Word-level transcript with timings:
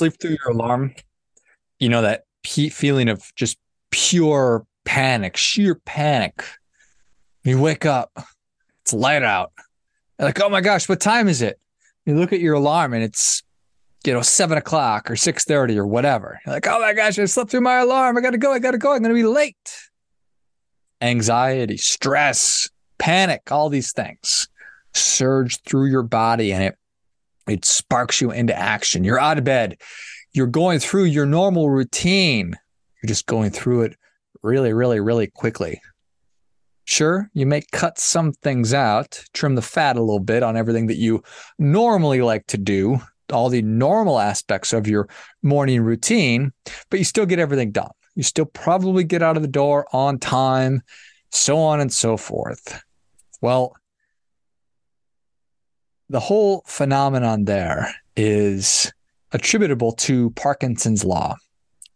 Sleep 0.00 0.18
through 0.18 0.38
your 0.42 0.52
alarm? 0.52 0.94
You 1.78 1.90
know 1.90 2.00
that 2.00 2.24
feeling 2.42 3.10
of 3.10 3.34
just 3.34 3.58
pure 3.90 4.64
panic, 4.86 5.36
sheer 5.36 5.74
panic. 5.74 6.42
You 7.44 7.60
wake 7.60 7.84
up, 7.84 8.10
it's 8.80 8.94
light 8.94 9.22
out. 9.22 9.52
You're 10.18 10.28
like, 10.28 10.40
oh 10.40 10.48
my 10.48 10.62
gosh, 10.62 10.88
what 10.88 11.02
time 11.02 11.28
is 11.28 11.42
it? 11.42 11.60
You 12.06 12.16
look 12.16 12.32
at 12.32 12.40
your 12.40 12.54
alarm 12.54 12.94
and 12.94 13.04
it's, 13.04 13.42
you 14.06 14.14
know, 14.14 14.22
seven 14.22 14.56
o'clock 14.56 15.10
or 15.10 15.16
six 15.16 15.44
thirty 15.44 15.78
or 15.78 15.86
whatever. 15.86 16.40
You're 16.46 16.54
like, 16.54 16.66
oh 16.66 16.80
my 16.80 16.94
gosh, 16.94 17.18
I 17.18 17.26
slept 17.26 17.50
through 17.50 17.60
my 17.60 17.80
alarm. 17.80 18.16
I 18.16 18.22
gotta 18.22 18.38
go. 18.38 18.54
I 18.54 18.58
gotta 18.58 18.78
go. 18.78 18.94
I'm 18.94 19.02
gonna 19.02 19.12
be 19.12 19.24
late. 19.24 19.90
Anxiety, 21.02 21.76
stress, 21.76 22.70
panic, 22.96 23.52
all 23.52 23.68
these 23.68 23.92
things 23.92 24.48
surge 24.94 25.60
through 25.60 25.90
your 25.90 26.04
body 26.04 26.54
and 26.54 26.64
it 26.64 26.78
it 27.50 27.64
sparks 27.64 28.20
you 28.20 28.30
into 28.30 28.56
action. 28.56 29.04
You're 29.04 29.20
out 29.20 29.38
of 29.38 29.44
bed. 29.44 29.80
You're 30.32 30.46
going 30.46 30.78
through 30.78 31.04
your 31.04 31.26
normal 31.26 31.70
routine. 31.70 32.54
You're 33.02 33.08
just 33.08 33.26
going 33.26 33.50
through 33.50 33.82
it 33.82 33.96
really, 34.42 34.72
really, 34.72 35.00
really 35.00 35.26
quickly. 35.26 35.80
Sure, 36.84 37.30
you 37.34 37.46
may 37.46 37.62
cut 37.72 37.98
some 37.98 38.32
things 38.32 38.74
out, 38.74 39.22
trim 39.32 39.54
the 39.54 39.62
fat 39.62 39.96
a 39.96 40.00
little 40.00 40.18
bit 40.18 40.42
on 40.42 40.56
everything 40.56 40.88
that 40.88 40.96
you 40.96 41.22
normally 41.58 42.20
like 42.20 42.46
to 42.48 42.58
do, 42.58 42.98
all 43.32 43.48
the 43.48 43.62
normal 43.62 44.18
aspects 44.18 44.72
of 44.72 44.88
your 44.88 45.08
morning 45.42 45.82
routine, 45.82 46.52
but 46.90 46.98
you 46.98 47.04
still 47.04 47.26
get 47.26 47.38
everything 47.38 47.70
done. 47.70 47.90
You 48.16 48.24
still 48.24 48.46
probably 48.46 49.04
get 49.04 49.22
out 49.22 49.36
of 49.36 49.42
the 49.42 49.48
door 49.48 49.86
on 49.92 50.18
time, 50.18 50.82
so 51.30 51.58
on 51.58 51.80
and 51.80 51.92
so 51.92 52.16
forth. 52.16 52.82
Well, 53.40 53.76
the 56.10 56.20
whole 56.20 56.64
phenomenon 56.66 57.44
there 57.44 57.94
is 58.16 58.92
attributable 59.30 59.92
to 59.92 60.30
Parkinson's 60.30 61.04
law. 61.04 61.36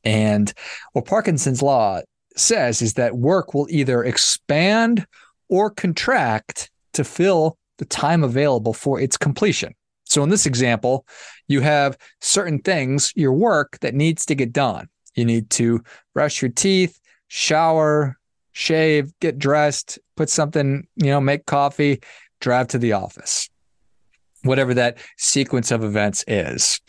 And 0.04 0.54
what 0.92 1.04
Parkinson's 1.04 1.62
law 1.62 2.00
says 2.36 2.80
is 2.80 2.94
that 2.94 3.16
work 3.16 3.54
will 3.54 3.66
either 3.70 4.04
expand 4.04 5.04
or 5.48 5.68
contract 5.68 6.70
to 6.92 7.02
fill 7.02 7.58
the 7.78 7.84
time 7.86 8.22
available 8.22 8.72
for 8.72 9.00
its 9.00 9.16
completion. 9.16 9.74
So 10.04 10.22
in 10.22 10.28
this 10.28 10.46
example, 10.46 11.06
you 11.48 11.60
have 11.62 11.98
certain 12.20 12.60
things, 12.60 13.12
your 13.16 13.32
work 13.32 13.78
that 13.80 13.94
needs 13.94 14.24
to 14.26 14.36
get 14.36 14.52
done. 14.52 14.86
You 15.16 15.24
need 15.24 15.50
to 15.50 15.82
brush 16.12 16.40
your 16.40 16.52
teeth, 16.52 17.00
shower, 17.26 18.16
shave, 18.52 19.12
get 19.18 19.40
dressed, 19.40 19.98
put 20.16 20.30
something, 20.30 20.86
you 20.94 21.06
know, 21.06 21.20
make 21.20 21.46
coffee, 21.46 22.00
drive 22.40 22.68
to 22.68 22.78
the 22.78 22.92
office 22.92 23.48
whatever 24.44 24.74
that 24.74 24.98
sequence 25.16 25.70
of 25.70 25.82
events 25.82 26.24
is. 26.26 26.80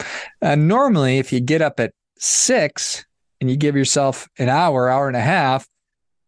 And 0.42 0.68
normally, 0.68 1.18
if 1.18 1.34
you 1.34 1.40
get 1.40 1.62
up 1.62 1.80
at 1.80 1.94
six 2.18 3.06
and 3.42 3.50
you 3.50 3.58
give 3.58 3.76
yourself 3.76 4.28
an 4.38 4.50
hour, 4.50 4.90
hour 4.90 5.08
and 5.08 5.18
a 5.18 5.22
half, 5.22 5.68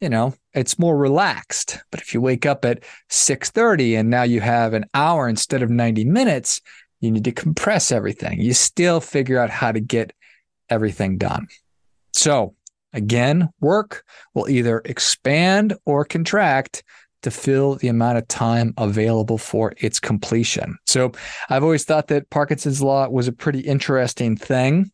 you 0.01 0.09
know, 0.09 0.33
it's 0.53 0.79
more 0.79 0.97
relaxed. 0.97 1.79
But 1.91 2.01
if 2.01 2.13
you 2.13 2.21
wake 2.21 2.45
up 2.45 2.65
at 2.65 2.83
6:30 3.09 3.95
and 3.95 4.09
now 4.09 4.23
you 4.23 4.41
have 4.41 4.73
an 4.73 4.85
hour 4.93 5.27
instead 5.27 5.63
of 5.63 5.69
90 5.69 6.05
minutes, 6.05 6.61
you 6.99 7.11
need 7.11 7.23
to 7.25 7.31
compress 7.31 7.91
everything. 7.91 8.41
You 8.41 8.53
still 8.53 8.99
figure 8.99 9.39
out 9.39 9.49
how 9.49 9.71
to 9.71 9.79
get 9.79 10.13
everything 10.69 11.17
done. 11.17 11.47
So, 12.13 12.55
again, 12.93 13.49
work 13.59 14.03
will 14.33 14.49
either 14.49 14.81
expand 14.85 15.75
or 15.85 16.05
contract 16.05 16.83
to 17.27 17.31
fill 17.31 17.75
the 17.75 17.89
amount 17.89 18.17
of 18.17 18.27
time 18.29 18.73
available 18.77 19.37
for 19.37 19.73
its 19.77 19.99
completion. 19.99 20.77
So 20.85 21.11
I've 21.49 21.63
always 21.63 21.83
thought 21.83 22.07
that 22.07 22.29
Parkinson's 22.29 22.81
law 22.81 23.09
was 23.09 23.27
a 23.27 23.33
pretty 23.33 23.59
interesting 23.59 24.37
thing. 24.37 24.91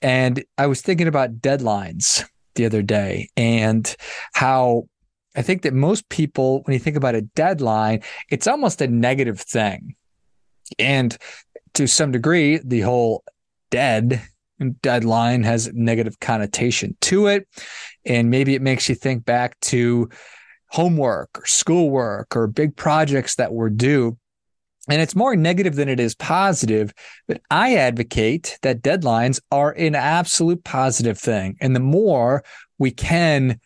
And 0.00 0.42
I 0.56 0.66
was 0.66 0.80
thinking 0.80 1.06
about 1.06 1.38
deadlines 1.40 2.24
the 2.54 2.64
other 2.64 2.82
day 2.82 3.28
and 3.36 3.94
how 4.32 4.88
I 5.36 5.42
think 5.42 5.62
that 5.62 5.74
most 5.74 6.08
people, 6.08 6.62
when 6.62 6.72
you 6.72 6.78
think 6.78 6.96
about 6.96 7.14
a 7.14 7.20
deadline, 7.22 8.02
it's 8.30 8.46
almost 8.46 8.80
a 8.80 8.88
negative 8.88 9.38
thing. 9.38 9.96
And 10.78 11.16
to 11.74 11.86
some 11.86 12.10
degree, 12.10 12.58
the 12.64 12.80
whole 12.80 13.22
dead 13.70 14.22
deadline 14.80 15.42
has 15.42 15.70
negative 15.74 16.18
connotation 16.20 16.96
to 17.02 17.26
it. 17.26 17.46
And 18.06 18.30
maybe 18.30 18.54
it 18.54 18.62
makes 18.62 18.88
you 18.88 18.94
think 18.94 19.26
back 19.26 19.60
to 19.60 20.08
homework 20.76 21.30
or 21.38 21.46
schoolwork 21.46 22.36
or 22.36 22.46
big 22.46 22.76
projects 22.76 23.36
that 23.36 23.54
were 23.54 23.70
due. 23.70 24.18
And 24.90 25.00
it's 25.00 25.16
more 25.16 25.34
negative 25.34 25.74
than 25.74 25.88
it 25.88 25.98
is 25.98 26.14
positive. 26.14 26.92
But 27.26 27.40
I 27.50 27.76
advocate 27.76 28.58
that 28.60 28.82
deadlines 28.82 29.40
are 29.50 29.72
an 29.72 29.94
absolute 29.94 30.64
positive 30.64 31.18
thing. 31.18 31.56
And 31.62 31.74
the 31.74 31.80
more 31.80 32.44
we 32.78 32.90
can 32.90 33.58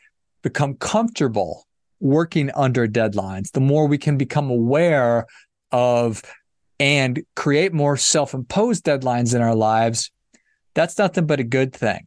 become 0.43 0.75
comfortable 0.75 1.67
working 1.99 2.53
under 2.55 2.87
deadlines, 2.87 3.51
the 3.51 3.61
more 3.61 3.89
we 3.89 3.99
can 3.99 4.17
become 4.17 4.49
aware 4.49 5.27
of 5.73 6.23
and 6.79 7.25
create 7.35 7.73
more 7.73 7.97
self 7.97 8.35
imposed 8.35 8.85
deadlines 8.85 9.35
in 9.35 9.43
our 9.43 9.57
lives, 9.57 10.13
that's 10.75 10.97
nothing 10.97 11.27
but 11.27 11.41
a 11.41 11.45
good 11.45 11.73
thing. 11.73 12.07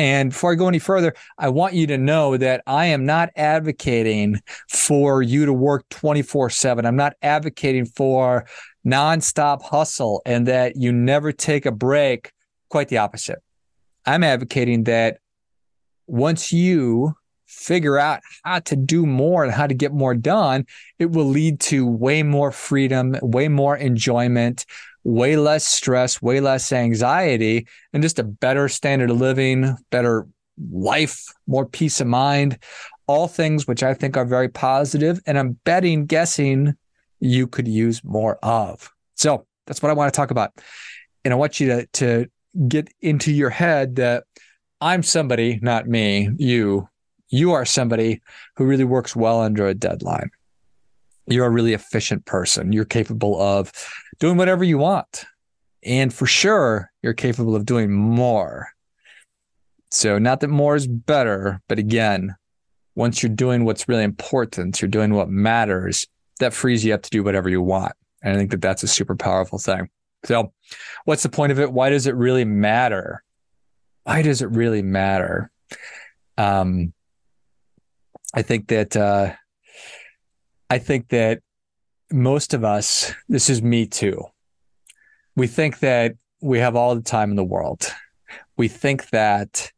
And 0.00 0.30
before 0.30 0.52
I 0.52 0.54
go 0.54 0.66
any 0.66 0.78
further, 0.78 1.12
I 1.36 1.50
want 1.50 1.74
you 1.74 1.86
to 1.88 1.98
know 1.98 2.38
that 2.38 2.62
I 2.66 2.86
am 2.86 3.04
not 3.04 3.28
advocating 3.36 4.40
for 4.66 5.20
you 5.20 5.44
to 5.44 5.52
work 5.52 5.86
24 5.90 6.48
7. 6.48 6.86
I'm 6.86 6.96
not 6.96 7.16
advocating 7.20 7.84
for 7.84 8.46
nonstop 8.86 9.60
hustle 9.60 10.22
and 10.24 10.48
that 10.48 10.76
you 10.76 10.90
never 10.90 11.32
take 11.32 11.66
a 11.66 11.70
break. 11.70 12.32
Quite 12.70 12.88
the 12.88 12.96
opposite. 12.96 13.40
I'm 14.06 14.24
advocating 14.24 14.84
that 14.84 15.18
once 16.06 16.50
you 16.50 17.14
figure 17.44 17.98
out 17.98 18.20
how 18.42 18.60
to 18.60 18.76
do 18.76 19.04
more 19.04 19.44
and 19.44 19.52
how 19.52 19.66
to 19.66 19.74
get 19.74 19.92
more 19.92 20.14
done, 20.14 20.64
it 20.98 21.10
will 21.10 21.26
lead 21.26 21.60
to 21.60 21.86
way 21.86 22.22
more 22.22 22.52
freedom, 22.52 23.16
way 23.20 23.48
more 23.48 23.76
enjoyment, 23.76 24.64
way 25.04 25.36
less 25.36 25.66
stress, 25.66 26.20
way 26.20 26.40
less 26.40 26.72
anxiety, 26.72 27.66
and 27.92 28.02
just 28.02 28.18
a 28.18 28.24
better 28.24 28.68
standard 28.68 29.10
of 29.10 29.20
living, 29.20 29.76
better 29.90 30.26
life, 30.70 31.32
more 31.46 31.66
peace 31.66 32.00
of 32.00 32.06
mind, 32.06 32.58
all 33.06 33.26
things 33.26 33.66
which 33.66 33.82
I 33.82 33.94
think 33.94 34.16
are 34.16 34.24
very 34.24 34.48
positive, 34.48 35.20
And 35.26 35.38
I'm 35.38 35.58
betting, 35.64 36.06
guessing 36.06 36.74
you 37.18 37.46
could 37.46 37.66
use 37.66 38.04
more 38.04 38.38
of. 38.42 38.90
So 39.14 39.46
that's 39.66 39.82
what 39.82 39.90
I 39.90 39.94
want 39.94 40.12
to 40.12 40.16
talk 40.16 40.30
about. 40.30 40.52
And 41.24 41.32
I 41.34 41.36
want 41.36 41.60
you 41.60 41.68
to, 41.68 41.86
to 41.86 42.26
get 42.68 42.88
into 43.00 43.32
your 43.32 43.50
head 43.50 43.96
that 43.96 44.24
I'm 44.80 45.02
somebody, 45.02 45.58
not 45.62 45.86
me, 45.86 46.30
you. 46.38 46.88
You 47.28 47.52
are 47.52 47.64
somebody 47.64 48.22
who 48.56 48.64
really 48.64 48.84
works 48.84 49.14
well 49.14 49.40
under 49.40 49.66
a 49.66 49.74
deadline. 49.74 50.30
You're 51.26 51.46
a 51.46 51.50
really 51.50 51.74
efficient 51.74 52.24
person. 52.24 52.72
You're 52.72 52.84
capable 52.84 53.40
of 53.40 53.72
doing 54.20 54.36
whatever 54.36 54.62
you 54.62 54.78
want. 54.78 55.24
And 55.82 56.12
for 56.12 56.26
sure, 56.26 56.92
you're 57.02 57.14
capable 57.14 57.56
of 57.56 57.66
doing 57.66 57.90
more. 57.90 58.68
So, 59.90 60.18
not 60.18 60.40
that 60.40 60.48
more 60.48 60.76
is 60.76 60.86
better, 60.86 61.60
but 61.68 61.78
again, 61.78 62.36
once 62.94 63.22
you're 63.22 63.30
doing 63.30 63.64
what's 63.64 63.88
really 63.88 64.04
important, 64.04 64.80
you're 64.80 64.88
doing 64.88 65.14
what 65.14 65.28
matters, 65.28 66.06
that 66.38 66.52
frees 66.52 66.84
you 66.84 66.94
up 66.94 67.02
to 67.02 67.10
do 67.10 67.24
whatever 67.24 67.48
you 67.48 67.62
want. 67.62 67.92
And 68.22 68.34
I 68.34 68.38
think 68.38 68.50
that 68.50 68.60
that's 68.60 68.82
a 68.82 68.88
super 68.88 69.16
powerful 69.16 69.58
thing. 69.58 69.88
So, 70.24 70.52
what's 71.06 71.22
the 71.22 71.28
point 71.28 71.50
of 71.50 71.58
it? 71.58 71.72
Why 71.72 71.90
does 71.90 72.06
it 72.06 72.14
really 72.14 72.44
matter? 72.44 73.24
Why 74.04 74.22
does 74.22 74.42
it 74.42 74.50
really 74.50 74.82
matter? 74.82 75.50
Um, 76.36 76.92
I 78.34 78.42
think 78.42 78.68
that 78.68 78.96
uh, 78.96 79.32
I 80.68 80.78
think 80.78 81.08
that 81.08 81.40
most 82.12 82.54
of 82.54 82.64
us, 82.64 83.12
this 83.28 83.50
is 83.50 83.62
me 83.62 83.86
too. 83.86 84.24
We 85.36 85.46
think 85.46 85.78
that 85.80 86.14
we 86.40 86.58
have 86.58 86.76
all 86.76 86.94
the 86.94 87.02
time 87.02 87.30
in 87.30 87.36
the 87.36 87.44
world. 87.44 87.86
We 88.56 88.68
think 88.68 89.10
that 89.10 89.70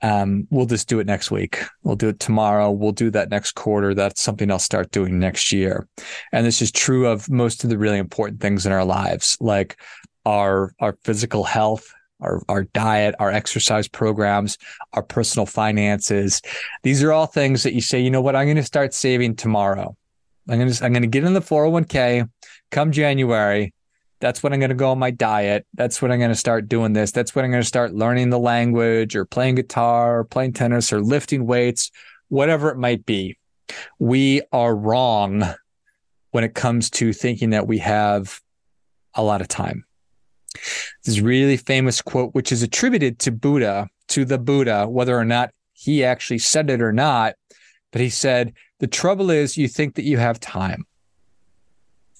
um, 0.00 0.46
we'll 0.50 0.66
just 0.66 0.88
do 0.88 1.00
it 1.00 1.06
next 1.06 1.30
week. 1.30 1.62
We'll 1.82 1.96
do 1.96 2.08
it 2.08 2.20
tomorrow. 2.20 2.70
We'll 2.70 2.92
do 2.92 3.10
that 3.10 3.30
next 3.30 3.52
quarter. 3.52 3.94
That's 3.94 4.20
something 4.20 4.50
I'll 4.50 4.58
start 4.58 4.92
doing 4.92 5.18
next 5.18 5.52
year. 5.52 5.88
And 6.32 6.46
this 6.46 6.62
is 6.62 6.70
true 6.70 7.06
of 7.06 7.28
most 7.28 7.64
of 7.64 7.70
the 7.70 7.78
really 7.78 7.98
important 7.98 8.40
things 8.40 8.64
in 8.64 8.72
our 8.72 8.84
lives, 8.84 9.36
like 9.40 9.80
our 10.24 10.72
our 10.78 10.96
physical 11.02 11.42
health, 11.42 11.92
our, 12.20 12.42
our 12.48 12.64
diet, 12.64 13.14
our 13.18 13.30
exercise 13.30 13.88
programs, 13.88 14.58
our 14.92 15.02
personal 15.02 15.46
finances. 15.46 16.42
These 16.82 17.02
are 17.02 17.12
all 17.12 17.26
things 17.26 17.62
that 17.62 17.74
you 17.74 17.80
say, 17.80 18.00
you 18.00 18.10
know 18.10 18.20
what, 18.20 18.36
I'm 18.36 18.46
going 18.46 18.56
to 18.56 18.62
start 18.62 18.94
saving 18.94 19.36
tomorrow. 19.36 19.96
I'm 20.48 20.58
gonna 20.58 20.74
I'm 20.82 20.92
gonna 20.92 21.06
get 21.06 21.24
in 21.24 21.34
the 21.34 21.40
401k 21.40 22.28
come 22.70 22.92
January. 22.92 23.74
That's 24.20 24.42
when 24.42 24.52
I'm 24.52 24.60
gonna 24.60 24.74
go 24.74 24.90
on 24.90 24.98
my 24.98 25.10
diet. 25.10 25.66
That's 25.74 26.00
when 26.00 26.10
I'm 26.10 26.18
gonna 26.18 26.34
start 26.34 26.68
doing 26.68 26.92
this. 26.92 27.12
That's 27.12 27.34
when 27.34 27.44
I'm 27.44 27.50
gonna 27.50 27.62
start 27.62 27.94
learning 27.94 28.30
the 28.30 28.38
language 28.38 29.14
or 29.14 29.24
playing 29.24 29.56
guitar 29.56 30.18
or 30.18 30.24
playing 30.24 30.54
tennis 30.54 30.92
or 30.92 31.00
lifting 31.00 31.46
weights, 31.46 31.90
whatever 32.28 32.70
it 32.70 32.78
might 32.78 33.04
be. 33.04 33.38
We 33.98 34.42
are 34.52 34.74
wrong 34.74 35.44
when 36.30 36.44
it 36.44 36.54
comes 36.54 36.90
to 36.90 37.12
thinking 37.12 37.50
that 37.50 37.66
we 37.66 37.78
have 37.78 38.40
a 39.14 39.22
lot 39.22 39.40
of 39.40 39.48
time. 39.48 39.84
This 41.04 41.20
really 41.20 41.56
famous 41.56 42.00
quote, 42.00 42.34
which 42.34 42.52
is 42.52 42.62
attributed 42.62 43.18
to 43.20 43.32
Buddha, 43.32 43.88
to 44.08 44.24
the 44.24 44.38
Buddha, 44.38 44.88
whether 44.88 45.16
or 45.16 45.24
not 45.24 45.50
he 45.72 46.04
actually 46.04 46.38
said 46.38 46.70
it 46.70 46.80
or 46.80 46.92
not. 46.92 47.34
But 47.92 48.00
he 48.00 48.10
said, 48.10 48.54
The 48.80 48.86
trouble 48.86 49.30
is, 49.30 49.56
you 49.56 49.68
think 49.68 49.96
that 49.96 50.04
you 50.04 50.18
have 50.18 50.38
time. 50.40 50.86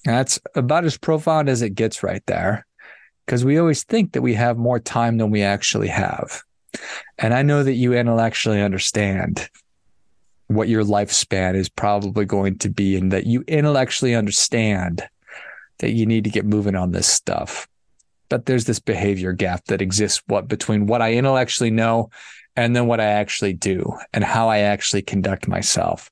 that's 0.03 0.39
about 0.55 0.85
as 0.85 0.97
profound 0.97 1.49
as 1.49 1.61
it 1.61 1.71
gets 1.71 2.03
right 2.03 2.23
there, 2.25 2.65
because 3.25 3.45
we 3.45 3.57
always 3.57 3.83
think 3.83 4.13
that 4.13 4.21
we 4.21 4.33
have 4.33 4.57
more 4.57 4.79
time 4.79 5.17
than 5.17 5.31
we 5.31 5.41
actually 5.41 5.87
have. 5.87 6.41
And 7.17 7.33
I 7.33 7.41
know 7.41 7.63
that 7.63 7.73
you 7.73 7.93
intellectually 7.93 8.61
understand 8.61 9.49
what 10.47 10.67
your 10.67 10.83
lifespan 10.83 11.55
is 11.55 11.69
probably 11.69 12.25
going 12.25 12.57
to 12.59 12.69
be, 12.69 12.95
and 12.95 13.11
that 13.11 13.25
you 13.25 13.43
intellectually 13.47 14.15
understand 14.15 15.07
that 15.79 15.91
you 15.91 16.05
need 16.05 16.23
to 16.23 16.29
get 16.29 16.45
moving 16.45 16.75
on 16.75 16.91
this 16.91 17.07
stuff. 17.07 17.67
But 18.29 18.45
there's 18.45 18.65
this 18.65 18.79
behavior 18.79 19.33
gap 19.33 19.65
that 19.65 19.81
exists 19.81 20.21
what 20.27 20.47
between 20.47 20.85
what 20.87 21.01
I 21.01 21.13
intellectually 21.13 21.71
know 21.71 22.09
and 22.59 22.75
then 22.75 22.87
what 22.87 22.99
I 22.99 23.05
actually 23.05 23.53
do 23.53 23.93
and 24.11 24.21
how 24.21 24.49
I 24.49 24.59
actually 24.59 25.01
conduct 25.01 25.47
myself. 25.47 26.11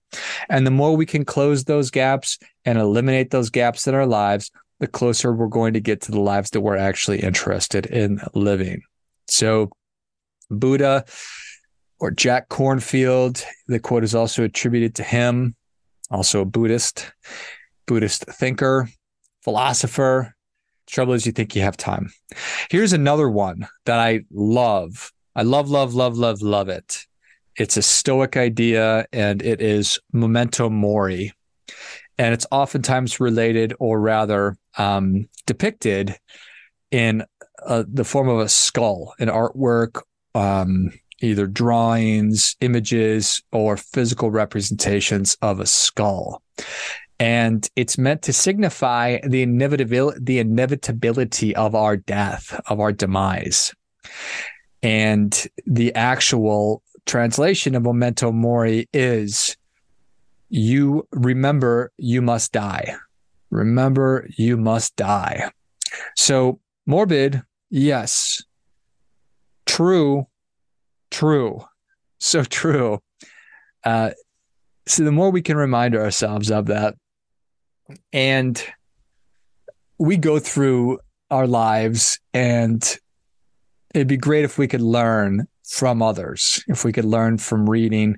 And 0.49 0.65
the 0.65 0.71
more 0.71 0.95
we 0.95 1.05
can 1.05 1.25
close 1.25 1.65
those 1.65 1.91
gaps 1.91 2.39
and 2.63 2.77
eliminate 2.77 3.31
those 3.31 3.49
gaps 3.49 3.85
in 3.85 3.93
our 3.93 4.05
lives, 4.05 4.49
the 4.79 4.87
closer 4.87 5.33
we're 5.33 5.47
going 5.47 5.73
to 5.73 5.81
get 5.81 6.01
to 6.03 6.11
the 6.11 6.21
lives 6.21 6.51
that 6.51 6.61
we're 6.61 6.77
actually 6.77 7.19
interested 7.19 7.85
in 7.85 8.21
living. 8.33 8.81
So, 9.27 9.69
Buddha 10.49 11.03
or 11.99 12.11
Jack 12.11 12.47
Kornfield, 12.47 13.43
the 13.67 13.79
quote 13.79 14.05
is 14.05 14.15
also 14.15 14.43
attributed 14.43 14.95
to 14.95 15.03
him, 15.03 15.53
also 16.09 16.41
a 16.41 16.45
Buddhist, 16.45 17.11
Buddhist 17.87 18.23
thinker, 18.23 18.87
philosopher. 19.43 20.33
Trouble 20.85 21.11
is, 21.11 21.25
you 21.25 21.33
think 21.33 21.57
you 21.57 21.63
have 21.63 21.75
time. 21.75 22.09
Here's 22.71 22.93
another 22.93 23.29
one 23.29 23.67
that 23.85 23.99
I 23.99 24.21
love 24.31 25.11
I 25.37 25.43
love, 25.43 25.69
love, 25.69 25.93
love, 25.93 26.17
love, 26.17 26.41
love 26.41 26.67
it. 26.67 27.05
It's 27.57 27.77
a 27.77 27.83
Stoic 27.83 28.35
idea 28.35 29.05
and 29.13 29.43
it 29.43 29.61
is 29.61 29.99
memento 30.11 30.67
mori. 30.67 31.31
And 32.17 32.33
it's 32.33 32.47
oftentimes 32.49 33.19
related 33.19 33.75
or 33.79 33.99
rather 33.99 34.57
um, 34.79 35.29
depicted 35.45 36.15
in 36.89 37.23
uh, 37.63 37.83
the 37.87 38.03
form 38.03 38.29
of 38.29 38.39
a 38.39 38.49
skull, 38.49 39.13
an 39.19 39.27
artwork, 39.27 40.01
um, 40.33 40.91
either 41.21 41.45
drawings, 41.45 42.55
images, 42.61 43.43
or 43.51 43.77
physical 43.77 44.31
representations 44.31 45.37
of 45.43 45.59
a 45.59 45.67
skull. 45.67 46.41
And 47.19 47.69
it's 47.75 47.99
meant 47.99 48.23
to 48.23 48.33
signify 48.33 49.19
the 49.23 49.43
inevitability, 49.43 50.19
the 50.19 50.39
inevitability 50.39 51.55
of 51.55 51.75
our 51.75 51.95
death, 51.95 52.59
of 52.65 52.79
our 52.79 52.91
demise. 52.91 53.71
And 54.83 55.47
the 55.65 55.93
actual 55.95 56.83
translation 57.05 57.75
of 57.75 57.83
memento 57.83 58.31
mori 58.31 58.87
is 58.93 59.57
you 60.49 61.07
remember 61.11 61.91
you 61.97 62.21
must 62.21 62.51
die. 62.51 62.95
Remember 63.49 64.27
you 64.37 64.57
must 64.57 64.95
die. 64.95 65.51
So 66.15 66.59
morbid, 66.85 67.41
yes. 67.69 68.43
True, 69.65 70.27
true. 71.11 71.65
So 72.19 72.43
true. 72.43 72.99
Uh, 73.83 74.11
so 74.85 75.03
the 75.03 75.11
more 75.11 75.31
we 75.31 75.41
can 75.41 75.57
remind 75.57 75.95
ourselves 75.95 76.49
of 76.49 76.67
that, 76.67 76.95
and 78.11 78.61
we 79.97 80.17
go 80.17 80.39
through 80.39 80.99
our 81.29 81.47
lives 81.47 82.19
and 82.33 82.97
it'd 83.97 84.07
be 84.07 84.15
great 84.15 84.45
if 84.45 84.59
we 84.59 84.67
could 84.67 84.81
learn 84.81 85.47
from 85.67 86.03
others, 86.03 86.63
if 86.67 86.85
we 86.85 86.93
could 86.93 87.05
learn 87.05 87.39
from 87.39 87.67
reading. 87.67 88.15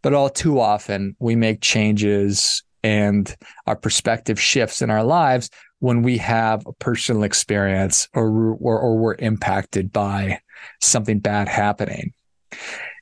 But 0.00 0.14
all 0.14 0.30
too 0.30 0.60
often, 0.60 1.16
we 1.18 1.34
make 1.34 1.60
changes 1.60 2.62
and 2.84 3.34
our 3.66 3.74
perspective 3.74 4.40
shifts 4.40 4.82
in 4.82 4.88
our 4.88 5.02
lives 5.02 5.50
when 5.80 6.02
we 6.02 6.18
have 6.18 6.64
a 6.64 6.72
personal 6.74 7.24
experience 7.24 8.08
or, 8.14 8.54
or, 8.60 8.78
or 8.78 8.96
we're 8.96 9.16
impacted 9.18 9.92
by 9.92 10.38
something 10.80 11.18
bad 11.18 11.48
happening. 11.48 12.12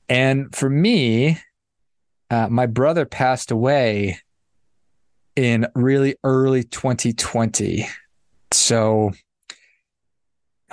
And 0.09 0.55
for 0.55 0.71
me, 0.71 1.39
uh, 2.31 2.49
my 2.49 2.65
brother 2.65 3.05
passed 3.05 3.51
away 3.51 4.19
in 5.37 5.67
really 5.75 6.17
early 6.25 6.65
2020. 6.65 7.87
So 8.51 9.13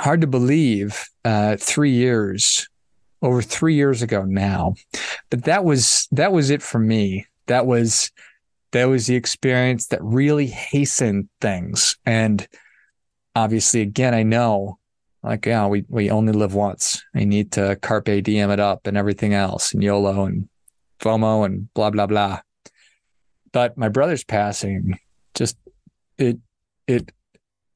hard 0.02 0.22
to 0.22 0.28
believe 0.28 1.06
uh, 1.26 1.56
three 1.58 1.92
years 1.92 2.68
over 3.22 3.42
three 3.42 3.76
years 3.76 4.02
ago 4.02 4.24
now 4.24 4.74
but 5.32 5.46
that 5.46 5.64
was 5.64 6.08
that 6.12 6.32
was 6.32 6.52
it 6.52 6.62
for 6.62 6.78
me. 6.78 7.26
That 7.48 7.66
was 7.66 8.12
that 8.74 8.86
was 8.86 9.08
the 9.08 9.16
experience 9.16 9.88
that 9.88 10.04
really 10.04 10.46
hastened 10.46 11.30
things. 11.40 11.98
And 12.06 12.48
obviously 13.34 13.80
again 13.80 14.14
i 14.14 14.24
know 14.24 14.78
like 15.24 15.46
yeah 15.46 15.66
we, 15.66 15.86
we 15.88 16.12
only 16.12 16.34
live 16.34 16.54
once. 16.54 17.02
I 17.16 17.24
need 17.24 17.54
to 17.54 17.78
carpe 17.78 18.24
diem 18.24 18.52
it 18.52 18.60
up 18.60 18.86
and 18.86 18.98
everything 18.98 19.34
else 19.34 19.74
and 19.74 19.82
yolo 19.82 20.26
and 20.26 20.50
fomo 21.00 21.46
and 21.46 21.74
blah 21.74 21.90
blah 21.90 22.08
blah. 22.08 22.42
But 23.54 23.78
my 23.78 23.88
brother's 23.90 24.26
passing 24.26 25.00
just 25.34 25.58
it 26.18 26.38
it 26.88 27.12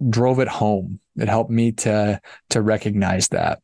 drove 0.10 0.40
it 0.40 0.48
home. 0.48 1.00
It 1.16 1.30
helped 1.30 1.52
me 1.52 1.72
to 1.74 2.20
to 2.50 2.62
recognize 2.62 3.30
that. 3.30 3.62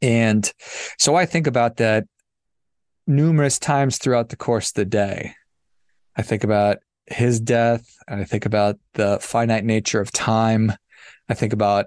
And 0.00 0.50
so 0.98 1.14
I 1.16 1.26
think 1.26 1.46
about 1.46 1.76
that 1.78 2.06
numerous 3.06 3.58
times 3.58 3.98
throughout 3.98 4.28
the 4.28 4.36
course 4.36 4.70
of 4.70 4.74
the 4.74 4.84
day. 4.84 5.34
I 6.16 6.22
think 6.22 6.44
about 6.44 6.78
his 7.06 7.40
death 7.40 7.86
and 8.06 8.20
I 8.20 8.24
think 8.24 8.44
about 8.44 8.78
the 8.94 9.18
finite 9.20 9.64
nature 9.64 10.00
of 10.00 10.12
time. 10.12 10.72
I 11.28 11.34
think 11.34 11.52
about 11.52 11.86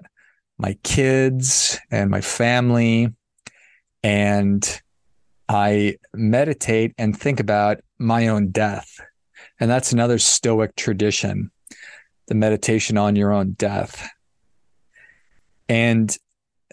my 0.58 0.76
kids 0.82 1.78
and 1.90 2.10
my 2.10 2.20
family 2.20 3.08
and 4.02 4.82
I 5.48 5.96
meditate 6.12 6.94
and 6.98 7.16
think 7.16 7.40
about 7.40 7.80
my 7.98 8.28
own 8.28 8.50
death. 8.50 9.00
And 9.60 9.70
that's 9.70 9.92
another 9.92 10.18
stoic 10.18 10.74
tradition 10.76 11.50
the 12.28 12.34
meditation 12.34 12.96
on 12.96 13.16
your 13.16 13.32
own 13.32 13.52
death. 13.52 14.08
And 15.68 16.16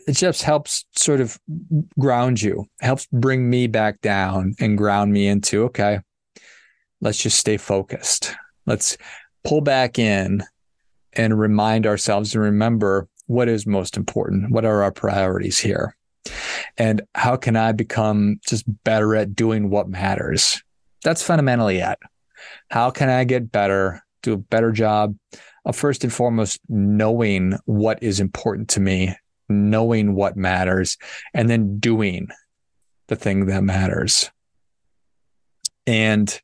it 0.08 0.14
just 0.14 0.44
helps 0.44 0.86
sort 0.96 1.22
of 1.22 1.40
ground 2.00 2.42
you, 2.42 2.66
helps 2.82 3.08
bring 3.12 3.50
me 3.50 3.68
back 3.68 4.02
down 4.02 4.56
and 4.60 4.78
ground 4.78 5.12
me 5.12 5.28
into, 5.28 5.66
okay, 5.66 6.00
let's 7.02 7.22
just 7.22 7.38
stay 7.38 7.58
focused. 7.58 8.36
Let's 8.66 8.98
pull 9.44 9.62
back 9.62 10.00
in 10.00 10.44
and 11.14 11.40
remind 11.40 11.86
ourselves 11.86 12.34
and 12.34 12.44
remember 12.44 13.08
what 13.28 13.48
is 13.48 13.66
most 13.66 13.98
important. 13.98 14.52
What 14.52 14.66
are 14.66 14.84
our 14.84 14.92
priorities 14.92 15.60
here? 15.60 15.96
And 16.78 17.02
how 17.16 17.36
can 17.36 17.56
I 17.56 17.72
become 17.72 18.40
just 18.48 18.66
better 18.84 19.16
at 19.16 19.36
doing 19.36 19.70
what 19.70 19.88
matters? 19.88 20.64
That's 21.04 21.24
fundamentally 21.24 21.78
it. 21.78 21.98
How 22.70 22.90
can 22.90 23.10
I 23.10 23.24
get 23.24 23.52
better, 23.52 24.02
do 24.22 24.34
a 24.34 24.38
better 24.38 24.72
job 24.72 25.16
of 25.66 25.76
first 25.76 26.04
and 26.04 26.12
foremost 26.12 26.60
knowing 26.68 27.58
what 27.66 28.02
is 28.02 28.20
important 28.20 28.70
to 28.70 28.80
me, 28.80 29.16
knowing 29.48 30.16
what 30.16 30.38
matters, 30.38 30.98
and 31.34 31.50
then 31.50 31.80
doing 31.80 32.28
the 33.08 33.16
thing 33.16 33.46
that 33.48 33.64
matters. 33.64 34.32
And 35.86 36.40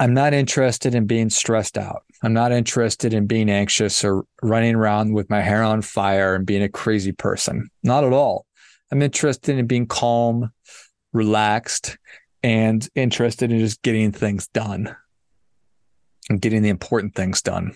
I'm 0.00 0.14
not 0.14 0.34
interested 0.34 0.94
in 0.94 1.06
being 1.06 1.30
stressed 1.30 1.76
out. 1.76 2.04
I'm 2.22 2.32
not 2.32 2.52
interested 2.52 3.14
in 3.14 3.26
being 3.26 3.50
anxious 3.50 4.04
or 4.04 4.24
running 4.42 4.74
around 4.74 5.12
with 5.12 5.30
my 5.30 5.40
hair 5.40 5.62
on 5.62 5.82
fire 5.82 6.34
and 6.34 6.46
being 6.46 6.62
a 6.62 6.68
crazy 6.68 7.12
person. 7.12 7.70
Not 7.82 8.04
at 8.04 8.12
all. 8.12 8.46
I'm 8.90 9.02
interested 9.02 9.58
in 9.58 9.66
being 9.66 9.86
calm, 9.86 10.52
relaxed, 11.12 11.98
and 12.42 12.88
interested 12.94 13.52
in 13.52 13.58
just 13.58 13.82
getting 13.82 14.12
things 14.12 14.48
done 14.48 14.96
and 16.28 16.40
getting 16.40 16.62
the 16.62 16.68
important 16.68 17.14
things 17.14 17.42
done. 17.42 17.74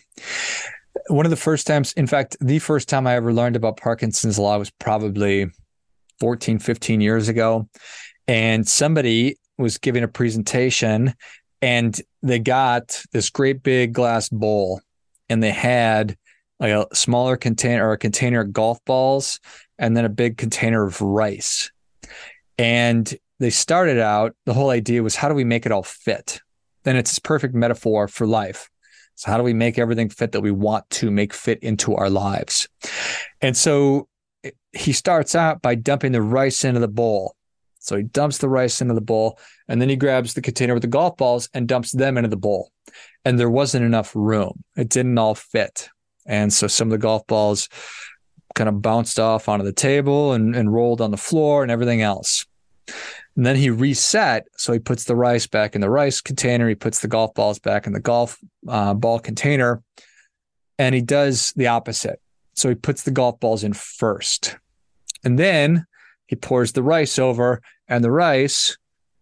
One 1.09 1.27
of 1.27 1.31
the 1.31 1.37
first 1.37 1.67
times, 1.67 1.93
in 1.95 2.07
fact, 2.07 2.37
the 2.41 2.59
first 2.59 2.89
time 2.89 3.07
I 3.07 3.17
ever 3.17 3.33
learned 3.33 3.57
about 3.57 3.77
Parkinson's 3.77 4.39
law 4.39 4.59
was 4.59 4.71
probably 4.71 5.47
14, 6.21 6.59
15 6.59 7.01
years 7.01 7.29
ago. 7.29 7.69
And 8.29 8.67
somebody 8.69 9.37
was 9.59 9.79
giving 9.79 10.05
a 10.05 10.09
presentation 10.09 11.15
and 11.61 12.01
they 12.23 12.39
got 12.39 13.03
this 13.13 13.31
great 13.31 13.63
big 13.63 13.93
glass 13.93 14.29
bowl 14.29 14.81
and 15.29 15.43
they 15.43 15.51
had 15.51 16.17
like 16.61 16.73
a 16.73 16.87
smaller 16.95 17.37
container 17.37 17.89
or 17.89 17.93
a 17.93 17.99
container 17.99 18.41
of 18.41 18.53
golf 18.53 18.79
balls 18.85 19.41
and 19.79 19.97
then 19.97 20.05
a 20.05 20.09
big 20.09 20.37
container 20.37 20.85
of 20.85 21.01
rice. 21.01 21.71
And 22.59 23.13
they 23.41 23.51
started 23.51 23.99
out, 23.99 24.37
the 24.47 24.55
whole 24.55 24.71
idea 24.71 25.03
was 25.03 25.17
how 25.17 25.29
do 25.29 25.35
we 25.35 25.45
make 25.45 25.67
it 25.67 25.73
all 25.73 25.83
fit? 25.83 26.41
Then 26.85 26.97
it's 26.97 27.11
this 27.11 27.19
perfect 27.19 27.55
metaphor 27.55 28.09
for 28.09 28.27
life. 28.27 28.69
So, 29.15 29.31
how 29.31 29.37
do 29.37 29.43
we 29.43 29.55
make 29.55 29.79
everything 29.79 30.09
fit 30.09 30.33
that 30.33 30.41
we 30.41 30.51
want 30.51 30.89
to 30.91 31.11
make 31.11 31.33
fit 31.33 31.59
into 31.61 31.95
our 31.95 32.11
lives? 32.11 32.69
And 33.41 33.57
so 33.57 34.09
he 34.73 34.93
starts 34.93 35.35
out 35.35 35.63
by 35.63 35.75
dumping 35.75 36.13
the 36.13 36.23
rice 36.23 36.65
into 36.65 36.81
the 36.81 36.89
bowl. 36.89 37.37
So 37.79 37.97
he 37.97 38.05
dumps 38.05 38.39
the 38.39 38.49
rice 38.49 38.81
into 38.81 38.95
the 38.95 39.01
bowl 39.01 39.39
and 39.69 39.81
then 39.81 39.89
he 39.89 39.97
grabs 39.97 40.35
the 40.35 40.41
container 40.41 40.73
with 40.73 40.83
the 40.83 40.89
golf 40.89 41.17
balls 41.17 41.49
and 41.53 41.67
dumps 41.67 41.93
them 41.93 42.17
into 42.17 42.29
the 42.29 42.37
bowl. 42.37 42.71
And 43.25 43.39
there 43.39 43.51
wasn't 43.51 43.85
enough 43.85 44.15
room, 44.15 44.63
it 44.77 44.89
didn't 44.89 45.19
all 45.19 45.35
fit. 45.35 45.89
And 46.25 46.53
so 46.53 46.69
some 46.69 46.89
of 46.89 46.93
the 46.93 46.99
golf 46.99 47.27
balls 47.27 47.69
kind 48.55 48.69
of 48.69 48.83
bounced 48.83 49.19
off 49.19 49.49
onto 49.49 49.65
the 49.65 49.73
table 49.73 50.33
and, 50.33 50.55
and 50.55 50.73
rolled 50.73 51.01
on 51.01 51.11
the 51.11 51.17
floor 51.17 51.63
and 51.63 51.73
everything 51.73 52.03
else. 52.03 52.47
And 53.37 53.47
then 53.47 53.57
he 53.57 53.71
reset. 53.71 54.47
So 54.57 54.73
he 54.73 54.79
puts 54.79 55.05
the 55.05 55.17
rice 55.17 55.47
back 55.47 55.75
in 55.75 55.81
the 55.81 55.91
rice 55.91 56.21
container. 56.21 56.69
He 56.69 56.75
puts 56.75 57.01
the 57.01 57.09
golf 57.09 57.35
balls 57.35 57.59
back 57.59 57.87
in 57.87 57.93
the 57.93 58.01
golf 58.01 58.39
uh, 58.69 58.95
ball 58.95 59.19
container. 59.19 59.83
And 60.79 60.95
he 60.95 61.01
does 61.01 61.53
the 61.57 61.69
opposite. 61.69 62.21
So 62.55 62.69
he 62.69 62.75
puts 62.75 63.03
the 63.03 63.11
golf 63.11 63.41
balls 63.41 63.65
in 63.65 63.73
first. 63.73 64.57
And 65.25 65.39
then 65.39 65.87
he 66.27 66.37
pours 66.37 66.73
the 66.73 66.83
rice 66.83 67.19
over, 67.19 67.61
and 67.89 68.03
the 68.03 68.11
rice 68.11 68.77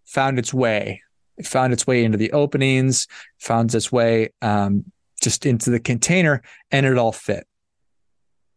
found 0.05 0.39
its 0.39 0.55
way. 0.55 1.03
It 1.37 1.47
found 1.47 1.73
its 1.73 1.87
way 1.87 2.05
into 2.05 2.19
the 2.19 2.33
openings, 2.33 3.07
found 3.39 3.75
its 3.75 3.91
way 3.91 4.33
um, 4.43 4.85
just 5.23 5.47
into 5.47 5.71
the 5.71 5.81
container, 5.81 6.43
and 6.71 6.87
it 6.87 6.99
all 6.99 7.13
fit. 7.13 7.47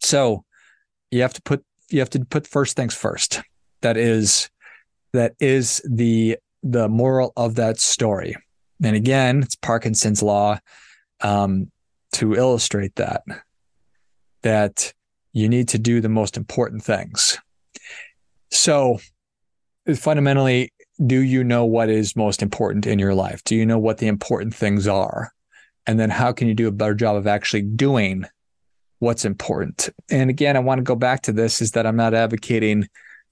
So 0.01 0.43
you 1.11 1.21
have 1.21 1.33
to 1.33 1.41
put 1.41 1.63
you 1.89 1.99
have 1.99 2.09
to 2.11 2.25
put 2.25 2.47
first 2.47 2.75
things 2.75 2.93
first. 2.93 3.41
That 3.81 3.97
is 3.97 4.49
that 5.13 5.35
is 5.39 5.81
the 5.89 6.37
the 6.63 6.89
moral 6.89 7.33
of 7.35 7.55
that 7.55 7.79
story. 7.79 8.35
And 8.83 8.95
again, 8.95 9.43
it's 9.43 9.55
Parkinson's 9.55 10.23
law 10.23 10.59
um, 11.21 11.71
to 12.13 12.35
illustrate 12.35 12.95
that 12.95 13.23
that 14.41 14.93
you 15.31 15.49
need 15.49 15.69
to 15.69 15.79
do 15.79 16.01
the 16.01 16.09
most 16.09 16.37
important 16.37 16.83
things. 16.83 17.39
So, 18.51 18.99
fundamentally, 19.95 20.71
do 21.05 21.19
you 21.19 21.43
know 21.43 21.65
what 21.65 21.89
is 21.89 22.15
most 22.15 22.41
important 22.41 22.85
in 22.85 22.99
your 22.99 23.15
life? 23.15 23.43
Do 23.43 23.55
you 23.55 23.65
know 23.65 23.79
what 23.79 23.97
the 23.97 24.07
important 24.07 24.53
things 24.53 24.87
are? 24.87 25.31
And 25.87 25.99
then 25.99 26.09
how 26.09 26.31
can 26.31 26.47
you 26.47 26.53
do 26.53 26.67
a 26.67 26.71
better 26.71 26.93
job 26.93 27.15
of 27.15 27.27
actually 27.27 27.63
doing 27.63 28.25
what's 28.99 29.25
important? 29.25 29.89
And 30.09 30.29
again, 30.29 30.55
I 30.55 30.59
want 30.59 30.79
to 30.79 30.83
go 30.83 30.95
back 30.95 31.23
to 31.23 31.33
this 31.33 31.61
is 31.61 31.71
that 31.71 31.85
I'm 31.85 31.95
not 31.95 32.13
advocating 32.13 32.87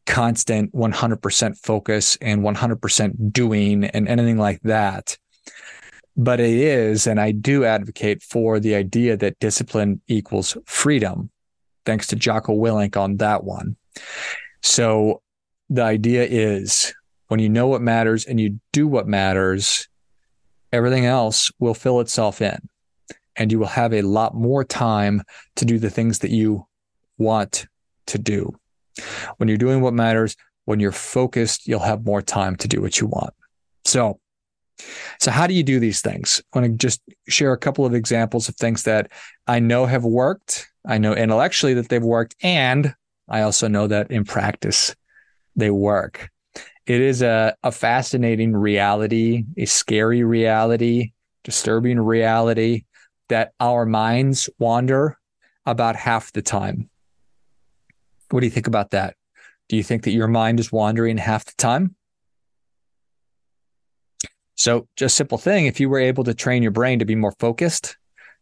constant 0.06 0.74
100% 0.74 1.58
focus 1.58 2.18
and 2.22 2.42
100% 2.42 3.32
doing 3.32 3.86
and 3.86 4.08
anything 4.08 4.38
like 4.38 4.62
that. 4.64 5.18
But 6.18 6.40
it 6.40 6.52
is, 6.52 7.08
and 7.08 7.20
I 7.20 7.32
do 7.32 7.64
advocate 7.64 8.22
for 8.22 8.60
the 8.60 8.76
idea 8.76 9.16
that 9.18 9.40
discipline 9.40 10.02
equals 10.08 10.58
freedom, 10.66 11.30
thanks 11.86 12.08
to 12.08 12.16
Jocko 12.16 12.54
Willink 12.54 12.98
on 12.98 13.18
that 13.18 13.44
one. 13.44 13.78
So 14.62 15.22
the 15.70 15.84
idea 15.84 16.26
is 16.26 16.94
when 17.28 17.40
you 17.40 17.50
know 17.50 17.68
what 17.68 17.82
matters 17.82 18.26
and 18.26 18.40
you 18.40 18.60
do 18.74 18.88
what 18.88 19.08
matters, 19.08 19.88
everything 20.74 21.06
else 21.06 21.50
will 21.60 21.74
fill 21.74 22.02
itself 22.02 22.42
in 22.42 22.60
and 23.36 23.52
you 23.52 23.60
will 23.60 23.68
have 23.68 23.94
a 23.94 24.02
lot 24.02 24.36
more 24.36 24.64
time 24.64 25.22
to 25.56 25.66
do 25.66 25.80
the 25.80 25.90
things 25.90 26.20
that 26.20 26.32
you 26.32 26.68
want 27.18 27.68
to 28.08 28.18
do. 28.18 28.54
When 29.38 29.48
you're 29.50 29.58
doing 29.58 29.82
what 29.82 29.94
matters, 29.94 30.36
when 30.66 30.80
you're 30.80 30.92
focused, 30.92 31.68
you'll 31.68 31.80
have 31.80 32.06
more 32.06 32.22
time 32.22 32.56
to 32.58 32.68
do 32.68 32.82
what 32.82 33.00
you 33.00 33.08
want. 33.08 33.34
So, 33.86 34.20
so 35.20 35.32
how 35.32 35.48
do 35.48 35.54
you 35.54 35.64
do 35.64 35.80
these 35.80 36.02
things? 36.02 36.42
I 36.54 36.60
want 36.60 36.72
to 36.72 36.78
just 36.78 37.02
share 37.28 37.54
a 37.54 37.58
couple 37.58 37.86
of 37.86 37.94
examples 37.94 38.50
of 38.50 38.56
things 38.56 38.84
that 38.84 39.12
I 39.48 39.60
know 39.60 39.86
have 39.86 40.04
worked. 40.04 40.68
I 40.86 40.98
know 40.98 41.14
intellectually 41.14 41.74
that 41.76 41.90
they've 41.90 42.04
worked, 42.04 42.36
and 42.42 42.96
I 43.30 43.42
also 43.42 43.68
know 43.68 43.88
that 43.88 44.12
in 44.12 44.26
practice 44.26 44.96
they 45.56 45.70
work. 45.70 46.30
It 46.86 47.00
is 47.00 47.22
a, 47.22 47.56
a 47.64 47.72
fascinating 47.72 48.54
reality, 48.54 49.46
a 49.58 49.66
scary 49.66 50.24
reality, 50.24 51.14
disturbing 51.44 52.00
reality 52.00 52.86
that 53.30 53.54
our 53.60 53.86
minds 53.86 54.50
wander 54.60 55.18
about 55.66 55.96
half 55.96 56.32
the 56.34 56.42
time. 56.42 56.90
What 58.32 58.42
do 58.42 58.48
you 58.48 58.52
think 58.52 58.68
about 58.68 58.92
that? 58.92 59.16
Do 59.70 59.78
you 59.78 59.84
think 59.84 60.04
that 60.04 60.12
your 60.12 60.28
mind 60.28 60.60
is 60.60 60.72
wandering 60.72 61.18
half 61.18 61.46
the 61.46 61.54
time? 61.58 61.96
So, 64.56 64.88
just 64.96 65.16
simple 65.16 65.38
thing 65.38 65.66
if 65.66 65.80
you 65.80 65.90
were 65.90 66.00
able 66.00 66.24
to 66.26 66.34
train 66.34 66.62
your 66.62 66.72
brain 66.72 67.00
to 67.00 67.06
be 67.06 67.16
more 67.16 67.34
focused, 67.40 67.98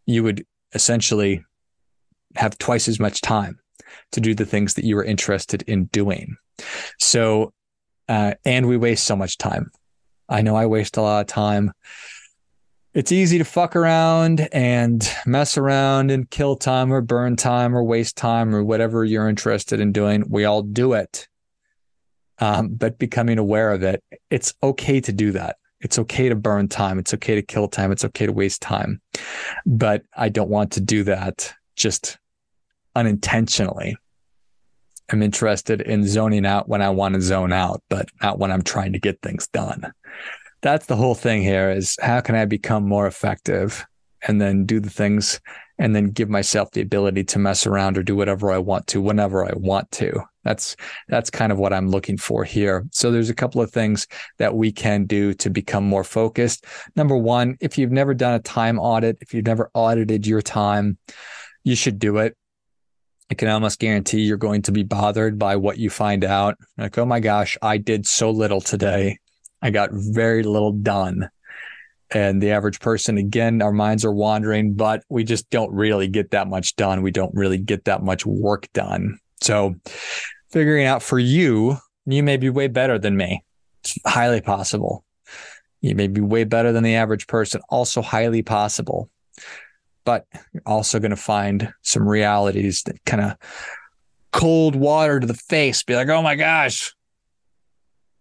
you 0.05 0.23
would 0.23 0.45
essentially 0.73 1.43
have 2.35 2.57
twice 2.57 2.87
as 2.87 2.99
much 2.99 3.21
time 3.21 3.59
to 4.11 4.21
do 4.21 4.35
the 4.35 4.45
things 4.45 4.73
that 4.73 4.85
you 4.85 4.97
are 4.97 5.03
interested 5.03 5.61
in 5.63 5.85
doing. 5.85 6.35
So, 6.99 7.53
uh, 8.07 8.33
and 8.43 8.67
we 8.67 8.77
waste 8.77 9.05
so 9.05 9.15
much 9.15 9.37
time. 9.37 9.71
I 10.27 10.41
know 10.41 10.55
I 10.55 10.65
waste 10.65 10.97
a 10.97 11.01
lot 11.01 11.21
of 11.21 11.27
time. 11.27 11.71
It's 12.93 13.11
easy 13.11 13.37
to 13.37 13.45
fuck 13.45 13.75
around 13.75 14.49
and 14.51 15.07
mess 15.27 15.57
around 15.57 16.09
and 16.09 16.29
kill 16.29 16.55
time 16.55 16.91
or 16.91 17.01
burn 17.01 17.35
time 17.35 17.75
or 17.75 17.83
waste 17.83 18.17
time 18.17 18.55
or 18.55 18.63
whatever 18.63 19.05
you're 19.05 19.29
interested 19.29 19.79
in 19.79 19.91
doing. 19.91 20.23
We 20.27 20.45
all 20.45 20.63
do 20.63 20.93
it. 20.93 21.27
Um, 22.39 22.69
but 22.69 22.97
becoming 22.97 23.37
aware 23.37 23.71
of 23.71 23.83
it, 23.83 24.03
it's 24.31 24.55
okay 24.63 25.01
to 25.01 25.11
do 25.11 25.31
that. 25.33 25.57
It's 25.81 25.99
okay 25.99 26.29
to 26.29 26.35
burn 26.35 26.67
time. 26.67 26.97
It's 26.97 27.13
okay 27.13 27.35
to 27.35 27.43
kill 27.43 27.67
time. 27.67 27.91
It's 27.91 28.05
okay 28.05 28.25
to 28.25 28.33
waste 28.33 28.61
time. 28.61 29.01
But 29.67 30.03
I 30.17 30.29
don't 30.29 30.49
want 30.49 30.71
to 30.73 30.81
do 30.81 31.03
that 31.03 31.53
just 31.75 32.17
unintentionally. 32.95 33.97
I'm 35.11 35.21
interested 35.21 35.81
in 35.81 36.07
zoning 36.07 36.45
out 36.45 36.67
when 36.67 36.81
I 36.81 36.89
want 36.89 37.15
to 37.15 37.21
zone 37.21 37.53
out, 37.53 37.83
but 37.89 38.09
not 38.21 38.39
when 38.39 38.51
I'm 38.51 38.61
trying 38.61 38.93
to 38.93 38.99
get 38.99 39.21
things 39.21 39.47
done. 39.47 39.91
That's 40.61 40.87
the 40.87 40.95
whole 40.95 41.15
thing 41.15 41.41
here 41.41 41.71
is 41.71 41.95
how 42.01 42.19
can 42.21 42.35
I 42.35 42.45
become 42.45 42.87
more 42.87 43.07
effective 43.07 43.85
and 44.27 44.41
then 44.41 44.65
do 44.65 44.79
the 44.79 44.89
things 44.89 45.39
and 45.77 45.95
then 45.95 46.07
give 46.07 46.29
myself 46.29 46.71
the 46.71 46.81
ability 46.81 47.23
to 47.23 47.39
mess 47.39 47.65
around 47.65 47.97
or 47.97 48.03
do 48.03 48.15
whatever 48.15 48.51
I 48.51 48.57
want 48.57 48.85
to 48.87 49.01
whenever 49.01 49.45
I 49.45 49.53
want 49.55 49.89
to. 49.91 50.21
That's 50.43 50.75
that's 51.07 51.29
kind 51.29 51.51
of 51.51 51.57
what 51.57 51.73
I'm 51.73 51.89
looking 51.89 52.17
for 52.17 52.43
here. 52.43 52.85
So 52.91 53.11
there's 53.11 53.29
a 53.29 53.35
couple 53.35 53.61
of 53.61 53.71
things 53.71 54.07
that 54.37 54.53
we 54.53 54.71
can 54.71 55.05
do 55.05 55.33
to 55.35 55.49
become 55.49 55.85
more 55.85 56.03
focused. 56.03 56.65
Number 56.95 57.15
1, 57.15 57.57
if 57.61 57.77
you've 57.77 57.91
never 57.91 58.13
done 58.13 58.33
a 58.33 58.39
time 58.39 58.77
audit, 58.77 59.17
if 59.21 59.33
you've 59.33 59.45
never 59.45 59.69
audited 59.73 60.27
your 60.27 60.41
time, 60.41 60.97
you 61.63 61.75
should 61.75 61.99
do 61.99 62.17
it. 62.17 62.35
I 63.31 63.35
can 63.35 63.47
almost 63.47 63.79
guarantee 63.79 64.21
you're 64.21 64.37
going 64.37 64.63
to 64.63 64.71
be 64.71 64.83
bothered 64.83 65.37
by 65.37 65.55
what 65.55 65.77
you 65.77 65.89
find 65.89 66.25
out. 66.25 66.57
Like, 66.77 66.97
oh 66.97 67.05
my 67.05 67.19
gosh, 67.19 67.57
I 67.61 67.77
did 67.77 68.07
so 68.07 68.31
little 68.31 68.59
today. 68.59 69.19
I 69.61 69.69
got 69.71 69.89
very 69.91 70.43
little 70.43 70.71
done. 70.71 71.29
And 72.11 72.41
the 72.41 72.51
average 72.51 72.79
person, 72.79 73.17
again, 73.17 73.61
our 73.61 73.71
minds 73.71 74.03
are 74.03 74.11
wandering, 74.11 74.73
but 74.73 75.03
we 75.09 75.23
just 75.23 75.49
don't 75.51 75.71
really 75.71 76.07
get 76.07 76.31
that 76.31 76.47
much 76.47 76.75
done. 76.75 77.03
We 77.03 77.11
don't 77.11 77.33
really 77.35 77.59
get 77.59 77.85
that 77.85 78.01
much 78.01 78.25
work 78.25 78.67
done. 78.73 79.19
So, 79.41 79.75
figuring 80.51 80.85
out 80.85 81.03
for 81.03 81.19
you, 81.19 81.77
you 82.07 82.23
may 82.23 82.37
be 82.37 82.49
way 82.49 82.67
better 82.67 82.97
than 82.97 83.15
me. 83.15 83.43
It's 83.83 83.97
highly 84.07 84.41
possible. 84.41 85.05
You 85.81 85.93
may 85.93 86.07
be 86.07 86.19
way 86.19 86.45
better 86.45 86.71
than 86.71 86.83
the 86.83 86.95
average 86.95 87.27
person, 87.27 87.61
also 87.69 88.01
highly 88.01 88.41
possible 88.41 89.09
but 90.09 90.25
you're 90.53 90.63
also 90.65 90.97
going 90.97 91.11
to 91.11 91.15
find 91.15 91.71
some 91.83 92.07
realities 92.07 92.81
that 92.81 93.03
kind 93.05 93.21
of 93.21 93.35
cold 94.31 94.75
water 94.75 95.19
to 95.19 95.27
the 95.27 95.35
face 95.35 95.83
be 95.83 95.95
like, 95.95 96.09
oh 96.09 96.23
my 96.23 96.33
gosh, 96.33 96.95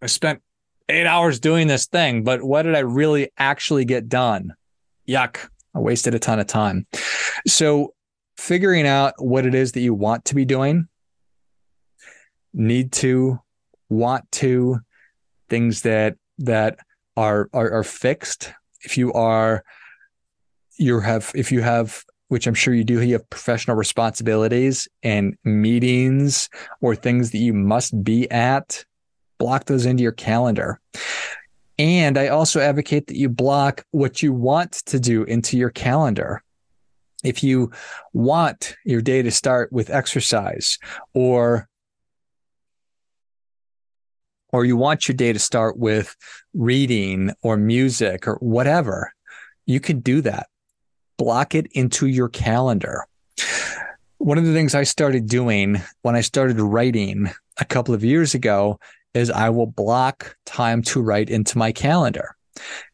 I 0.02 0.06
spent 0.06 0.42
eight 0.88 1.06
hours 1.06 1.40
doing 1.40 1.66
this 1.66 1.86
thing, 1.86 2.24
but 2.24 2.42
what 2.42 2.62
did 2.62 2.74
I 2.74 2.80
really 2.80 3.30
actually 3.36 3.84
get 3.84 4.08
done? 4.08 4.54
Yuck. 5.08 5.48
I 5.74 5.80
wasted 5.80 6.14
a 6.14 6.18
ton 6.18 6.40
of 6.40 6.46
time. 6.46 6.86
So, 7.46 7.94
figuring 8.36 8.86
out 8.86 9.14
what 9.18 9.46
it 9.46 9.54
is 9.54 9.72
that 9.72 9.80
you 9.80 9.94
want 9.94 10.24
to 10.26 10.34
be 10.34 10.44
doing, 10.44 10.88
need 12.52 12.92
to, 12.92 13.38
want 13.88 14.30
to, 14.32 14.80
things 15.48 15.82
that 15.82 16.16
that 16.38 16.78
are 17.16 17.48
are, 17.52 17.72
are 17.72 17.84
fixed. 17.84 18.52
If 18.82 18.96
you 18.96 19.12
are 19.12 19.64
you 20.78 21.00
have 21.00 21.32
if 21.34 21.52
you 21.52 21.60
have 21.60 22.04
which 22.28 22.46
I'm 22.46 22.54
sure 22.54 22.74
you 22.74 22.84
do, 22.84 23.00
you 23.00 23.14
have 23.14 23.28
professional 23.30 23.76
responsibilities 23.76 24.86
and 25.02 25.36
meetings 25.44 26.50
or 26.82 26.94
things 26.94 27.30
that 27.30 27.38
you 27.38 27.54
must 27.54 28.04
be 28.04 28.30
at, 28.30 28.84
block 29.38 29.64
those 29.66 29.86
into 29.86 30.02
your 30.02 30.12
calendar. 30.12 30.80
And 31.78 32.18
I 32.18 32.28
also 32.28 32.60
advocate 32.60 33.06
that 33.06 33.16
you 33.16 33.28
block 33.28 33.84
what 33.92 34.22
you 34.22 34.32
want 34.32 34.72
to 34.86 34.98
do 34.98 35.22
into 35.22 35.56
your 35.56 35.70
calendar. 35.70 36.42
If 37.24 37.42
you 37.42 37.72
want 38.12 38.76
your 38.84 39.00
day 39.00 39.22
to 39.22 39.30
start 39.30 39.72
with 39.72 39.90
exercise 39.90 40.78
or 41.14 41.68
or 44.50 44.64
you 44.64 44.76
want 44.76 45.06
your 45.06 45.14
day 45.14 45.32
to 45.32 45.38
start 45.38 45.76
with 45.76 46.16
reading 46.54 47.32
or 47.42 47.56
music 47.56 48.26
or 48.26 48.36
whatever, 48.36 49.12
you 49.66 49.78
can 49.78 50.00
do 50.00 50.22
that 50.22 50.48
block 51.18 51.54
it 51.54 51.66
into 51.72 52.06
your 52.06 52.28
calendar. 52.28 53.04
One 54.16 54.38
of 54.38 54.44
the 54.44 54.54
things 54.54 54.74
I 54.74 54.84
started 54.84 55.26
doing 55.26 55.82
when 56.02 56.16
I 56.16 56.22
started 56.22 56.58
writing 56.60 57.30
a 57.58 57.64
couple 57.64 57.94
of 57.94 58.04
years 58.04 58.34
ago 58.34 58.78
is 59.18 59.30
I 59.30 59.50
will 59.50 59.66
block 59.66 60.36
time 60.46 60.82
to 60.82 61.02
write 61.02 61.28
into 61.28 61.58
my 61.58 61.72
calendar. 61.72 62.36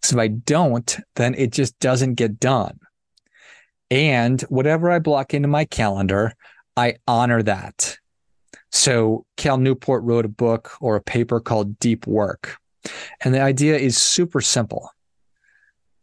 So 0.03 0.17
if 0.17 0.21
I 0.21 0.29
don't, 0.29 0.99
then 1.17 1.35
it 1.35 1.53
just 1.53 1.79
doesn't 1.79 2.15
get 2.15 2.41
done. 2.41 2.79
And 3.91 4.41
whatever 4.43 4.91
I 4.91 4.99
block 4.99 5.35
into 5.35 5.49
my 5.49 5.65
calendar, 5.65 6.33
I 6.77 6.97
honor 7.07 7.43
that. 7.43 7.99
So 8.73 9.25
Cal 9.37 9.59
Newport 9.59 10.03
wrote 10.03 10.25
a 10.25 10.29
book 10.29 10.73
or 10.81 10.97
a 10.97 11.03
paper 11.03 11.39
called 11.39 11.79
Deep 11.79 12.07
Work. 12.07 12.57
And 13.23 13.33
the 13.33 13.41
idea 13.41 13.77
is 13.77 13.97
super 13.97 14.41
simple. 14.41 14.91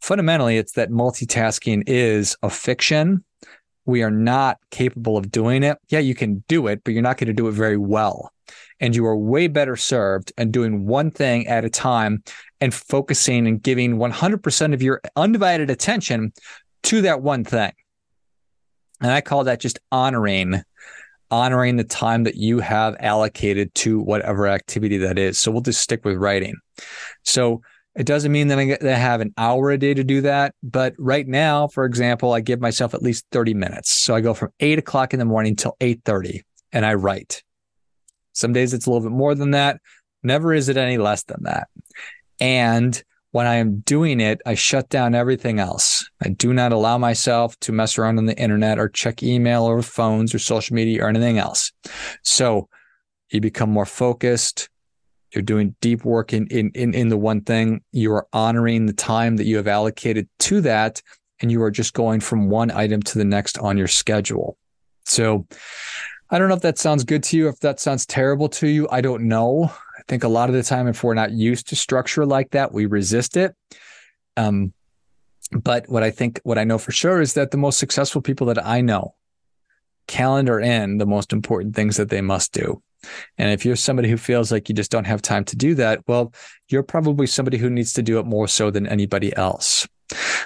Fundamentally, 0.00 0.56
it's 0.56 0.72
that 0.72 0.90
multitasking 0.90 1.84
is 1.86 2.36
a 2.42 2.50
fiction. 2.50 3.24
We 3.84 4.02
are 4.02 4.10
not 4.10 4.58
capable 4.70 5.16
of 5.16 5.30
doing 5.30 5.62
it. 5.62 5.78
Yeah, 5.88 5.98
you 5.98 6.14
can 6.14 6.44
do 6.48 6.66
it, 6.66 6.82
but 6.84 6.94
you're 6.94 7.02
not 7.02 7.18
going 7.18 7.28
to 7.28 7.32
do 7.32 7.48
it 7.48 7.52
very 7.52 7.76
well. 7.76 8.32
And 8.80 8.94
you 8.94 9.06
are 9.06 9.16
way 9.16 9.48
better 9.48 9.76
served 9.76 10.32
and 10.36 10.52
doing 10.52 10.86
one 10.86 11.10
thing 11.10 11.46
at 11.46 11.64
a 11.64 11.70
time 11.70 12.22
and 12.60 12.72
focusing 12.72 13.46
and 13.46 13.62
giving 13.62 13.96
100% 13.96 14.74
of 14.74 14.82
your 14.82 15.00
undivided 15.16 15.70
attention 15.70 16.32
to 16.84 17.02
that 17.02 17.22
one 17.22 17.44
thing. 17.44 17.72
And 19.00 19.10
I 19.10 19.20
call 19.20 19.44
that 19.44 19.60
just 19.60 19.78
honoring 19.90 20.62
honoring 21.32 21.76
the 21.76 21.84
time 21.84 22.24
that 22.24 22.36
you 22.36 22.60
have 22.60 22.94
allocated 23.00 23.74
to 23.74 23.98
whatever 23.98 24.46
activity 24.46 24.98
that 24.98 25.18
is. 25.18 25.40
So 25.40 25.50
we'll 25.50 25.62
just 25.62 25.80
stick 25.80 26.04
with 26.04 26.18
writing. 26.18 26.54
So 27.24 27.62
it 27.94 28.06
doesn't 28.06 28.32
mean 28.32 28.48
that 28.48 28.58
I, 28.58 28.64
get, 28.64 28.80
that 28.80 28.94
I 28.94 28.98
have 28.98 29.20
an 29.20 29.34
hour 29.36 29.70
a 29.70 29.78
day 29.78 29.92
to 29.92 30.04
do 30.04 30.22
that. 30.22 30.54
But 30.62 30.94
right 30.98 31.26
now, 31.26 31.68
for 31.68 31.84
example, 31.84 32.32
I 32.32 32.40
give 32.40 32.60
myself 32.60 32.94
at 32.94 33.02
least 33.02 33.26
30 33.32 33.54
minutes. 33.54 33.90
So 33.90 34.14
I 34.14 34.20
go 34.20 34.34
from 34.34 34.52
eight 34.60 34.78
o'clock 34.78 35.12
in 35.12 35.18
the 35.18 35.24
morning 35.24 35.56
till 35.56 35.76
8.30 35.80 36.40
and 36.72 36.86
I 36.86 36.94
write. 36.94 37.42
Some 38.32 38.54
days 38.54 38.72
it's 38.72 38.86
a 38.86 38.90
little 38.90 39.08
bit 39.08 39.14
more 39.14 39.34
than 39.34 39.50
that. 39.50 39.80
Never 40.22 40.54
is 40.54 40.68
it 40.68 40.76
any 40.76 40.96
less 40.96 41.24
than 41.24 41.42
that. 41.42 41.68
And 42.40 43.02
when 43.32 43.46
I 43.46 43.56
am 43.56 43.80
doing 43.80 44.20
it, 44.20 44.40
I 44.46 44.54
shut 44.54 44.88
down 44.88 45.14
everything 45.14 45.58
else. 45.58 46.08
I 46.22 46.28
do 46.28 46.52
not 46.52 46.72
allow 46.72 46.98
myself 46.98 47.58
to 47.60 47.72
mess 47.72 47.98
around 47.98 48.18
on 48.18 48.26
the 48.26 48.38
internet 48.38 48.78
or 48.78 48.88
check 48.88 49.22
email 49.22 49.64
or 49.64 49.82
phones 49.82 50.34
or 50.34 50.38
social 50.38 50.74
media 50.74 51.04
or 51.04 51.08
anything 51.08 51.38
else. 51.38 51.72
So 52.22 52.68
you 53.30 53.40
become 53.40 53.70
more 53.70 53.86
focused. 53.86 54.68
You're 55.34 55.42
doing 55.42 55.74
deep 55.80 56.04
work 56.04 56.32
in, 56.32 56.46
in, 56.48 56.70
in, 56.74 56.94
in 56.94 57.08
the 57.08 57.16
one 57.16 57.40
thing. 57.42 57.82
You 57.92 58.12
are 58.12 58.26
honoring 58.32 58.86
the 58.86 58.92
time 58.92 59.36
that 59.36 59.46
you 59.46 59.56
have 59.56 59.68
allocated 59.68 60.28
to 60.40 60.60
that. 60.62 61.02
And 61.40 61.50
you 61.50 61.62
are 61.62 61.70
just 61.70 61.94
going 61.94 62.20
from 62.20 62.50
one 62.50 62.70
item 62.70 63.02
to 63.02 63.18
the 63.18 63.24
next 63.24 63.58
on 63.58 63.76
your 63.76 63.88
schedule. 63.88 64.56
So 65.04 65.46
I 66.30 66.38
don't 66.38 66.48
know 66.48 66.54
if 66.54 66.62
that 66.62 66.78
sounds 66.78 67.04
good 67.04 67.22
to 67.24 67.36
you. 67.36 67.48
If 67.48 67.60
that 67.60 67.80
sounds 67.80 68.06
terrible 68.06 68.48
to 68.50 68.68
you, 68.68 68.88
I 68.90 69.00
don't 69.00 69.24
know. 69.24 69.64
I 69.98 70.02
think 70.08 70.24
a 70.24 70.28
lot 70.28 70.48
of 70.48 70.54
the 70.54 70.62
time, 70.62 70.86
if 70.86 71.02
we're 71.02 71.14
not 71.14 71.32
used 71.32 71.68
to 71.68 71.76
structure 71.76 72.24
like 72.24 72.50
that, 72.52 72.72
we 72.72 72.86
resist 72.86 73.36
it. 73.36 73.54
Um, 74.36 74.72
but 75.50 75.88
what 75.88 76.02
I 76.02 76.10
think, 76.10 76.40
what 76.44 76.58
I 76.58 76.64
know 76.64 76.78
for 76.78 76.92
sure 76.92 77.20
is 77.20 77.34
that 77.34 77.50
the 77.50 77.58
most 77.58 77.78
successful 77.78 78.22
people 78.22 78.46
that 78.46 78.64
I 78.64 78.80
know 78.80 79.14
calendar 80.06 80.58
in 80.58 80.98
the 80.98 81.06
most 81.06 81.32
important 81.32 81.74
things 81.74 81.96
that 81.96 82.08
they 82.08 82.20
must 82.20 82.52
do. 82.52 82.82
And 83.38 83.50
if 83.50 83.64
you're 83.64 83.76
somebody 83.76 84.08
who 84.08 84.16
feels 84.16 84.52
like 84.52 84.68
you 84.68 84.74
just 84.74 84.90
don't 84.90 85.06
have 85.06 85.22
time 85.22 85.44
to 85.46 85.56
do 85.56 85.74
that, 85.76 86.00
well, 86.06 86.32
you're 86.68 86.82
probably 86.82 87.26
somebody 87.26 87.58
who 87.58 87.70
needs 87.70 87.92
to 87.94 88.02
do 88.02 88.18
it 88.18 88.26
more 88.26 88.48
so 88.48 88.70
than 88.70 88.86
anybody 88.86 89.34
else. 89.36 89.86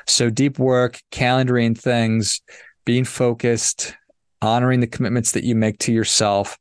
So 0.07 0.31
deep 0.31 0.59
work, 0.59 1.01
calendaring 1.11 1.77
things, 1.77 2.41
being 2.85 3.05
focused, 3.05 3.97
honoring 4.41 4.81
the 4.81 4.87
commitments 4.87 5.33
that 5.33 5.45
you 5.45 5.55
make 5.55 5.79
to 5.81 5.93
yourself, 5.93 6.59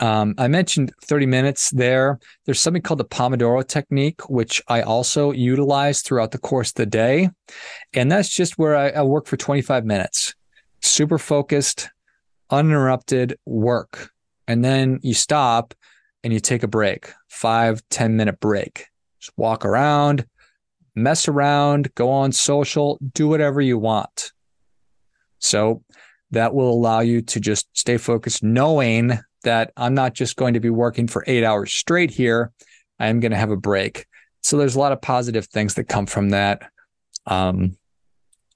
um, 0.00 0.34
I 0.38 0.48
mentioned 0.48 0.92
30 1.02 1.26
minutes 1.26 1.70
there. 1.70 2.18
There's 2.44 2.60
something 2.60 2.82
called 2.82 3.00
the 3.00 3.04
Pomodoro 3.04 3.66
technique, 3.66 4.28
which 4.28 4.62
I 4.68 4.82
also 4.82 5.30
utilize 5.30 6.02
throughout 6.02 6.32
the 6.32 6.38
course 6.38 6.70
of 6.70 6.74
the 6.74 6.86
day. 6.86 7.30
And 7.92 8.10
that's 8.10 8.28
just 8.28 8.58
where 8.58 8.76
I, 8.76 8.90
I 8.90 9.02
work 9.02 9.26
for 9.26 9.36
25 9.36 9.84
minutes, 9.84 10.34
super 10.80 11.18
focused, 11.18 11.90
uninterrupted 12.50 13.38
work. 13.46 14.10
And 14.46 14.64
then 14.64 15.00
you 15.02 15.14
stop 15.14 15.74
and 16.22 16.32
you 16.32 16.40
take 16.40 16.62
a 16.62 16.68
break, 16.68 17.12
five 17.28 17.82
ten 17.90 18.16
minute 18.16 18.40
break. 18.40 18.86
Just 19.20 19.36
walk 19.36 19.64
around, 19.64 20.26
mess 20.94 21.28
around, 21.28 21.94
go 21.94 22.10
on 22.10 22.32
social, 22.32 22.98
do 23.14 23.28
whatever 23.28 23.60
you 23.60 23.78
want. 23.78 24.32
So 25.38 25.82
that 26.30 26.54
will 26.54 26.70
allow 26.70 27.00
you 27.00 27.22
to 27.22 27.40
just 27.40 27.68
stay 27.72 27.96
focused, 27.96 28.42
knowing 28.42 29.18
that 29.44 29.72
I'm 29.76 29.94
not 29.94 30.14
just 30.14 30.36
going 30.36 30.54
to 30.54 30.60
be 30.60 30.70
working 30.70 31.06
for 31.06 31.24
eight 31.26 31.44
hours 31.44 31.72
straight 31.72 32.10
here. 32.10 32.52
I 32.98 33.08
am 33.08 33.20
going 33.20 33.32
to 33.32 33.38
have 33.38 33.50
a 33.50 33.56
break. 33.56 34.06
So 34.42 34.56
there's 34.56 34.74
a 34.74 34.78
lot 34.78 34.92
of 34.92 35.00
positive 35.00 35.46
things 35.46 35.74
that 35.74 35.84
come 35.84 36.06
from 36.06 36.30
that, 36.30 36.70
um, 37.26 37.76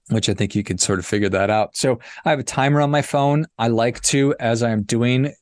which 0.08 0.28
I 0.28 0.34
think 0.34 0.54
you 0.54 0.62
can 0.62 0.78
sort 0.78 0.98
of 0.98 1.06
figure 1.06 1.28
that 1.28 1.50
out. 1.50 1.76
So 1.76 1.98
I 2.24 2.30
have 2.30 2.38
a 2.38 2.44
timer 2.44 2.80
on 2.80 2.90
my 2.90 3.02
phone. 3.02 3.46
I 3.58 3.68
like 3.68 4.00
to, 4.02 4.34
as 4.40 4.62
I'm 4.62 4.82
doing 4.82 5.34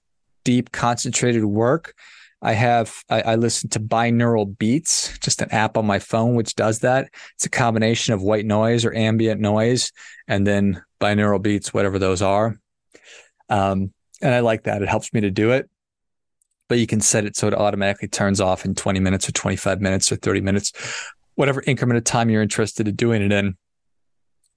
deep, 0.46 0.70
concentrated 0.70 1.44
work, 1.44 1.92
I 2.40 2.52
have 2.52 3.02
I, 3.11 3.22
I, 3.22 3.35
listen 3.35 3.68
to 3.70 3.80
binaural 3.80 4.56
beats, 4.56 5.18
just 5.18 5.42
an 5.42 5.50
app 5.50 5.76
on 5.76 5.85
my 5.85 5.98
phone 5.98 6.37
which 6.37 6.54
does 6.54 6.78
that. 6.80 7.09
It's 7.35 7.44
a 7.44 7.50
combination 7.50 8.14
of 8.14 8.22
white 8.22 8.46
noise 8.46 8.85
or 8.85 8.94
ambient 8.94 9.40
noise, 9.40 9.90
and 10.28 10.46
then 10.46 10.80
binaural 11.00 11.42
beats, 11.42 11.74
whatever 11.74 11.98
those 11.98 12.22
are. 12.22 12.61
Um, 13.48 13.92
and 14.22 14.32
I 14.32 14.40
like 14.40 14.62
that. 14.62 14.80
It 14.80 14.88
helps 14.88 15.12
me 15.12 15.22
to 15.22 15.30
do 15.30 15.50
it. 15.50 15.68
But 16.68 16.78
you 16.78 16.87
can 16.87 17.00
set 17.00 17.24
it 17.24 17.37
so 17.37 17.48
it 17.48 17.54
automatically 17.54 18.09
turns 18.09 18.40
off 18.40 18.64
in 18.64 18.76
20 18.76 19.00
minutes 19.00 19.28
or 19.28 19.32
25 19.32 19.80
minutes 19.80 20.12
or 20.12 20.16
30 20.16 20.40
minutes, 20.40 20.72
whatever 21.35 21.64
increment 21.66 21.98
of 21.98 22.04
time 22.04 22.30
you're 22.30 22.42
interested 22.42 22.87
in 22.87 22.94
doing 22.94 23.22
it 23.22 23.32
in. 23.32 23.56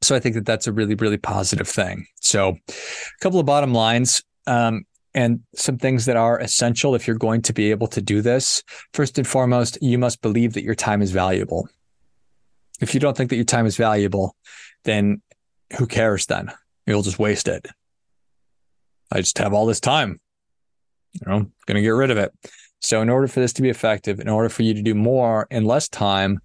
So 0.02 0.15
I 0.15 0.19
think 0.19 0.36
that 0.36 0.45
that's 0.45 0.67
a 0.67 0.71
really, 0.71 0.95
really 0.95 1.17
positive 1.17 1.67
thing. 1.67 2.06
So 2.21 2.49
a 2.67 2.73
couple 3.21 3.39
of 3.39 3.47
bottom 3.47 3.73
lines. 3.73 4.21
Um, 4.45 4.86
and 5.13 5.41
some 5.56 5.78
things 5.78 6.06
that 6.06 6.17
are 6.17 6.39
essential 6.39 6.95
if 6.95 7.08
you're 7.08 7.17
going 7.17 7.41
to 7.43 7.54
be 7.54 7.72
able 7.72 7.88
to 7.88 8.02
do 8.02 8.22
this. 8.22 8.63
First 8.93 9.17
and 9.17 9.28
foremost, 9.28 9.78
you 9.82 9.98
must 9.98 10.22
believe 10.22 10.54
that 10.54 10.63
your 10.63 10.76
time 10.76 11.02
is 11.02 11.12
valuable. 11.12 11.67
If 12.80 12.93
you 12.93 13.00
don't 13.00 13.17
think 13.17 13.30
that 13.32 13.36
your 13.36 13.45
time 13.45 13.65
is 13.65 13.76
valuable, 13.76 14.36
then 14.84 15.22
who 15.78 15.88
cares 15.88 16.26
then? 16.28 16.52
You'll 16.86 17.02
just 17.02 17.19
waste 17.19 17.48
it. 17.48 17.67
I 19.12 19.22
just 19.22 19.38
have 19.39 19.54
all 19.54 19.65
this 19.65 19.80
time. 19.80 20.19
You 21.13 21.22
know, 21.26 21.52
going 21.65 21.76
to 21.76 21.82
get 21.82 21.89
rid 21.89 22.12
of 22.12 22.17
it. 22.17 22.32
So, 22.82 23.02
in 23.02 23.10
order 23.10 23.28
for 23.28 23.39
this 23.39 23.54
to 23.54 23.62
be 23.62 23.69
effective, 23.69 24.19
in 24.19 24.30
order 24.30 24.48
for 24.48 24.63
you 24.63 24.74
to 24.74 24.82
do 24.82 24.95
more 24.95 25.48
in 25.50 25.65
less 25.65 25.89
time, 25.89 26.39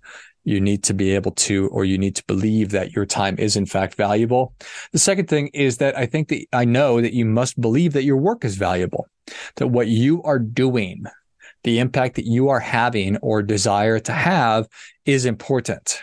you 0.45 0.61
need 0.61 0.83
to 0.85 0.95
be 0.95 1.15
able 1.15 1.33
to, 1.33 1.69
or 1.69 1.85
you 1.85 1.99
need 1.99 2.17
to 2.17 2.25
believe 2.25 2.71
that 2.71 2.93
your 2.93 3.07
time 3.07 3.37
is 3.39 3.57
in 3.57 3.67
fact 3.67 3.95
valuable. 3.95 4.55
The 4.93 4.99
second 4.99 5.29
thing 5.29 5.49
is 5.49 5.79
that 5.79 5.97
I 5.97 6.07
think 6.07 6.29
that 6.29 6.47
I 6.53 6.65
know 6.65 7.01
that 7.01 7.15
you 7.15 7.25
must 7.25 7.61
believe 7.61 7.95
that 7.95 8.05
your 8.05 8.19
work 8.19 8.45
is 8.45 8.57
valuable, 8.57 9.09
that 9.57 9.69
what 9.69 9.89
you 9.89 10.23
are 10.23 10.39
doing, 10.39 11.05
the 11.65 11.79
impact 11.79 12.17
that 12.17 12.27
you 12.27 12.51
are 12.51 12.61
having 12.61 13.17
or 13.19 13.43
desire 13.43 13.99
to 14.01 14.13
have 14.13 14.69
is 15.07 15.25
important. 15.25 16.03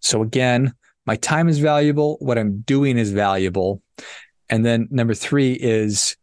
So, 0.00 0.22
again, 0.22 0.74
my 1.06 1.16
time 1.16 1.48
is 1.48 1.58
valuable. 1.58 2.16
What 2.20 2.38
I'm 2.38 2.60
doing 2.60 2.98
is 2.98 3.10
valuable. 3.10 3.80
And 4.48 4.66
then 4.66 4.88
number 4.90 5.14
three 5.14 5.52
is 5.52 6.16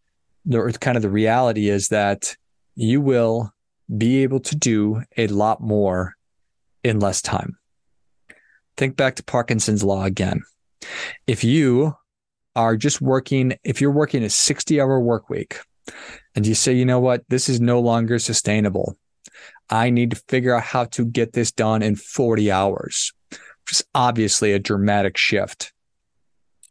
the 0.45 0.78
kind 0.80 0.97
of 0.97 1.04
the 1.04 1.10
reality 1.10 1.69
is 1.69 1.88
that 1.88 2.36
you 2.75 3.02
will 3.02 3.52
be 3.97 4.23
able 4.23 4.39
to 4.39 4.56
do 4.56 5.02
a 5.17 5.28
lot 5.28 5.62
more 5.62 6.15
in 6.84 7.00
less 7.00 7.22
time. 7.22 7.58
Think 8.78 8.96
back 8.96 9.15
to 9.15 9.24
Parkinson's 9.24 9.84
law 9.84 10.04
again. 10.04 10.44
If 11.28 11.44
you 11.44 11.96
are 12.56 12.76
just 12.78 13.02
working, 13.02 13.58
if 13.63 13.82
you're 13.82 13.92
working 13.92 14.24
a 14.24 14.30
60 14.30 14.80
hour 14.80 15.00
work 15.00 15.30
week 15.30 15.60
and 16.36 16.46
you 16.46 16.56
say, 16.56 16.74
you 16.74 16.86
know 16.86 17.00
what, 17.00 17.24
this 17.30 17.50
is 17.50 17.60
no 17.60 17.80
longer 17.80 18.20
sustainable. 18.20 18.98
I 19.70 19.89
need 19.89 20.12
to 20.12 20.24
figure 20.28 20.56
out 20.56 20.63
how 20.63 20.86
to 20.86 21.06
get 21.06 21.34
this 21.34 21.52
done 21.52 21.82
in 21.82 21.96
40 21.96 22.52
hours, 22.52 23.13
which 23.30 23.72
is 23.72 23.84
obviously 23.94 24.54
a 24.54 24.60
dramatic 24.60 25.18
shift. 25.18 25.74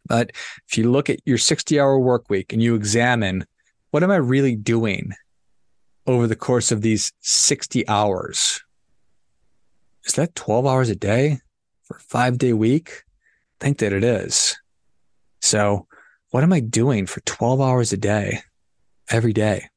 But 0.07 0.33
if 0.66 0.79
you 0.79 0.90
look 0.90 1.11
at 1.11 1.21
your 1.27 1.38
60 1.38 1.79
hour 1.79 1.99
work 1.99 2.31
week 2.31 2.53
and 2.53 2.62
you 2.62 2.75
examine 2.75 3.47
what 3.90 4.03
am 4.03 4.11
I 4.11 4.16
really 4.16 4.57
doing 4.57 5.12
over 6.07 6.27
the 6.27 6.37
course 6.37 6.73
of 6.73 6.81
these 6.81 7.12
60 7.21 7.87
hours? 7.88 8.62
Is 10.09 10.14
that 10.14 10.35
12 10.35 10.66
hours 10.66 10.88
a 10.88 10.97
day 10.97 11.40
for 11.85 11.99
a 11.99 12.01
five 12.01 12.38
day 12.38 12.53
week? 12.53 13.05
I 13.61 13.64
think 13.64 13.79
that 13.79 13.92
it 13.92 14.03
is. 14.03 14.57
So, 15.40 15.87
what 16.31 16.42
am 16.42 16.53
I 16.53 16.61
doing 16.61 17.07
for 17.07 17.21
12 17.21 17.61
hours 17.61 17.92
a 17.92 17.97
day 17.97 18.40
every 19.11 19.33
day? 19.33 19.68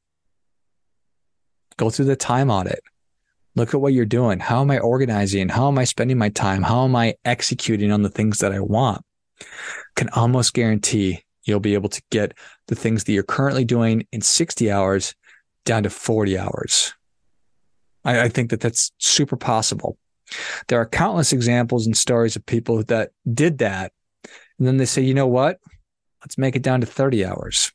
Go 1.78 1.89
through 1.89 2.06
the 2.06 2.15
time 2.15 2.50
audit. 2.50 2.82
Look 3.56 3.74
at 3.74 3.82
what 3.82 3.94
you're 3.94 4.06
doing. 4.06 4.39
How 4.39 4.62
am 4.62 4.72
I 4.72 4.80
organizing? 4.80 5.50
How 5.50 5.67
am 5.67 5.78
I 5.78 5.84
spending 5.84 6.17
my 6.17 6.30
time? 6.30 6.63
How 6.63 6.86
am 6.86 6.96
I 6.96 7.15
executing 7.26 7.91
on 7.91 8.02
the 8.02 8.10
things 8.10 8.39
that 8.39 8.54
I 8.54 8.60
want? 8.60 9.04
can 9.96 10.10
almost 10.10 10.54
guarantee 10.54 11.24
you'll 11.44 11.60
be 11.60 11.74
able 11.74 11.89
to 11.89 12.02
get 12.12 12.34
the 12.67 12.76
things 12.76 13.04
that 13.04 13.12
you're 13.12 13.24
currently 13.24 13.65
doing 13.65 14.08
in 14.12 14.22
60 14.22 14.72
hours 14.72 15.15
down 15.65 15.84
to 15.84 15.89
40 15.89 16.38
hours. 16.38 16.94
I, 18.06 18.22
I 18.22 18.30
think 18.30 18.52
that 18.52 18.62
that's 18.62 18.91
super 18.98 19.36
possible. 19.36 19.98
There 20.67 20.79
are 20.79 20.85
countless 20.85 21.33
examples 21.33 21.85
and 21.85 21.95
stories 21.95 22.35
of 22.35 22.45
people 22.45 22.83
that 22.83 23.11
did 23.33 23.59
that. 23.59 23.91
And 24.57 24.67
then 24.67 24.77
they 24.77 24.85
say, 24.85 25.01
you 25.01 25.13
know 25.13 25.27
what? 25.27 25.59
Let's 26.21 26.37
make 26.37 26.55
it 26.55 26.61
down 26.61 26.81
to 26.81 26.87
30 26.87 27.25
hours. 27.25 27.71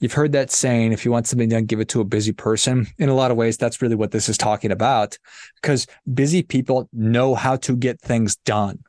You've 0.00 0.12
heard 0.12 0.32
that 0.32 0.50
saying, 0.50 0.92
if 0.92 1.04
you 1.04 1.12
want 1.12 1.26
something 1.26 1.48
done, 1.48 1.66
give 1.66 1.80
it 1.80 1.88
to 1.90 2.00
a 2.00 2.04
busy 2.04 2.32
person. 2.32 2.86
In 2.98 3.08
a 3.08 3.14
lot 3.14 3.30
of 3.30 3.36
ways, 3.36 3.56
that's 3.56 3.80
really 3.80 3.94
what 3.94 4.10
this 4.10 4.28
is 4.28 4.36
talking 4.36 4.72
about 4.72 5.18
because 5.60 5.86
busy 6.12 6.42
people 6.42 6.88
know 6.92 7.34
how 7.34 7.56
to 7.56 7.76
get 7.76 8.00
things 8.00 8.36
done. 8.36 8.82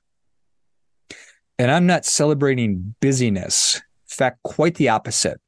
And 1.58 1.72
I'm 1.72 1.86
not 1.86 2.06
celebrating 2.06 2.96
busyness. 3.00 3.76
In 3.76 4.16
fact, 4.16 4.44
quite 4.44 4.76
the 4.76 4.90
opposite. 4.90 5.40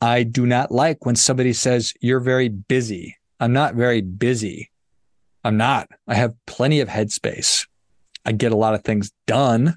I 0.00 0.22
do 0.24 0.46
not 0.46 0.70
like 0.70 1.06
when 1.06 1.16
somebody 1.16 1.52
says, 1.52 1.94
You're 2.00 2.20
very 2.20 2.48
busy. 2.48 3.16
I'm 3.40 3.52
not 3.52 3.74
very 3.74 4.00
busy. 4.00 4.70
I'm 5.46 5.56
not. 5.56 5.88
I 6.08 6.16
have 6.16 6.34
plenty 6.48 6.80
of 6.80 6.88
headspace. 6.88 7.68
I 8.24 8.32
get 8.32 8.50
a 8.50 8.56
lot 8.56 8.74
of 8.74 8.82
things 8.82 9.12
done. 9.28 9.76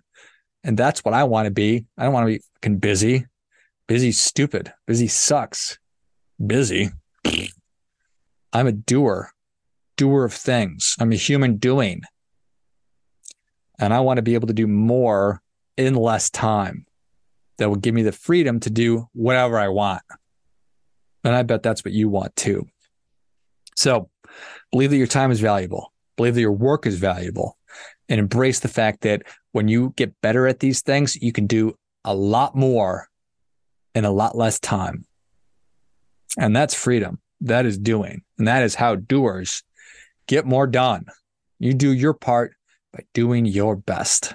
And 0.64 0.76
that's 0.76 1.06
what 1.06 1.14
I 1.14 1.26
want 1.26 1.46
to 1.46 1.52
be. 1.52 1.86
I 1.96 2.06
don't 2.06 2.14
want 2.14 2.26
to 2.26 2.34
be 2.34 2.44
fucking 2.56 2.80
busy. 2.80 3.28
Busy, 3.88 4.12
stupid. 4.12 4.74
Busy 4.88 5.08
sucks. 5.08 5.78
Busy. 6.44 6.90
I'm 8.52 8.66
a 8.66 8.72
doer, 8.72 9.30
doer 9.96 10.26
of 10.26 10.34
things. 10.34 10.96
I'm 11.00 11.12
a 11.12 11.16
human 11.16 11.58
doing. 11.58 12.02
And 13.78 13.94
I 13.94 14.00
want 14.00 14.18
to 14.18 14.24
be 14.24 14.34
able 14.34 14.48
to 14.48 14.54
do 14.54 14.66
more 14.66 15.40
in 15.78 15.94
less 15.94 16.32
time 16.32 16.88
that 17.60 17.70
will 17.70 17.76
give 17.76 17.94
me 17.94 18.02
the 18.02 18.12
freedom 18.12 18.60
to 18.62 18.72
do 18.72 19.08
whatever 19.14 19.60
I 19.60 19.68
want. 19.68 20.02
And 21.24 21.36
I 21.36 21.44
bet 21.44 21.62
that's 21.62 21.86
what 21.86 21.94
you 21.94 22.10
want 22.10 22.36
too. 22.36 22.66
So 23.76 24.10
believe 24.72 24.92
that 24.92 24.98
your 24.98 25.08
time 25.08 25.32
is 25.32 25.40
valuable, 25.40 25.94
believe 26.18 26.36
that 26.36 26.42
your 26.42 26.52
work 26.52 26.86
is 26.86 26.96
valuable, 26.96 27.58
and 28.08 28.20
embrace 28.20 28.60
the 28.60 28.68
fact 28.68 29.02
that 29.02 29.24
when 29.52 29.68
you 29.68 29.94
get 29.96 30.20
better 30.22 30.48
at 30.48 30.60
these 30.60 30.82
things, 30.82 31.16
you 31.16 31.32
can 31.32 31.48
do 31.48 31.76
a 32.04 32.14
lot 32.14 32.56
more 32.56 33.08
in 33.96 34.06
a 34.06 34.12
lot 34.12 34.38
less 34.38 34.60
time. 34.60 35.06
And 36.38 36.56
that's 36.56 36.74
freedom. 36.74 37.20
That 37.42 37.66
is 37.66 37.78
doing. 37.78 38.24
And 38.38 38.48
that 38.48 38.64
is 38.64 38.76
how 38.76 38.96
doers 38.96 39.64
get 40.28 40.46
more 40.46 40.68
done. 40.68 41.06
You 41.60 41.74
do 41.74 41.92
your 41.92 42.14
part 42.14 42.54
by 42.94 43.04
doing 43.14 43.46
your 43.46 43.76
best. 43.76 44.34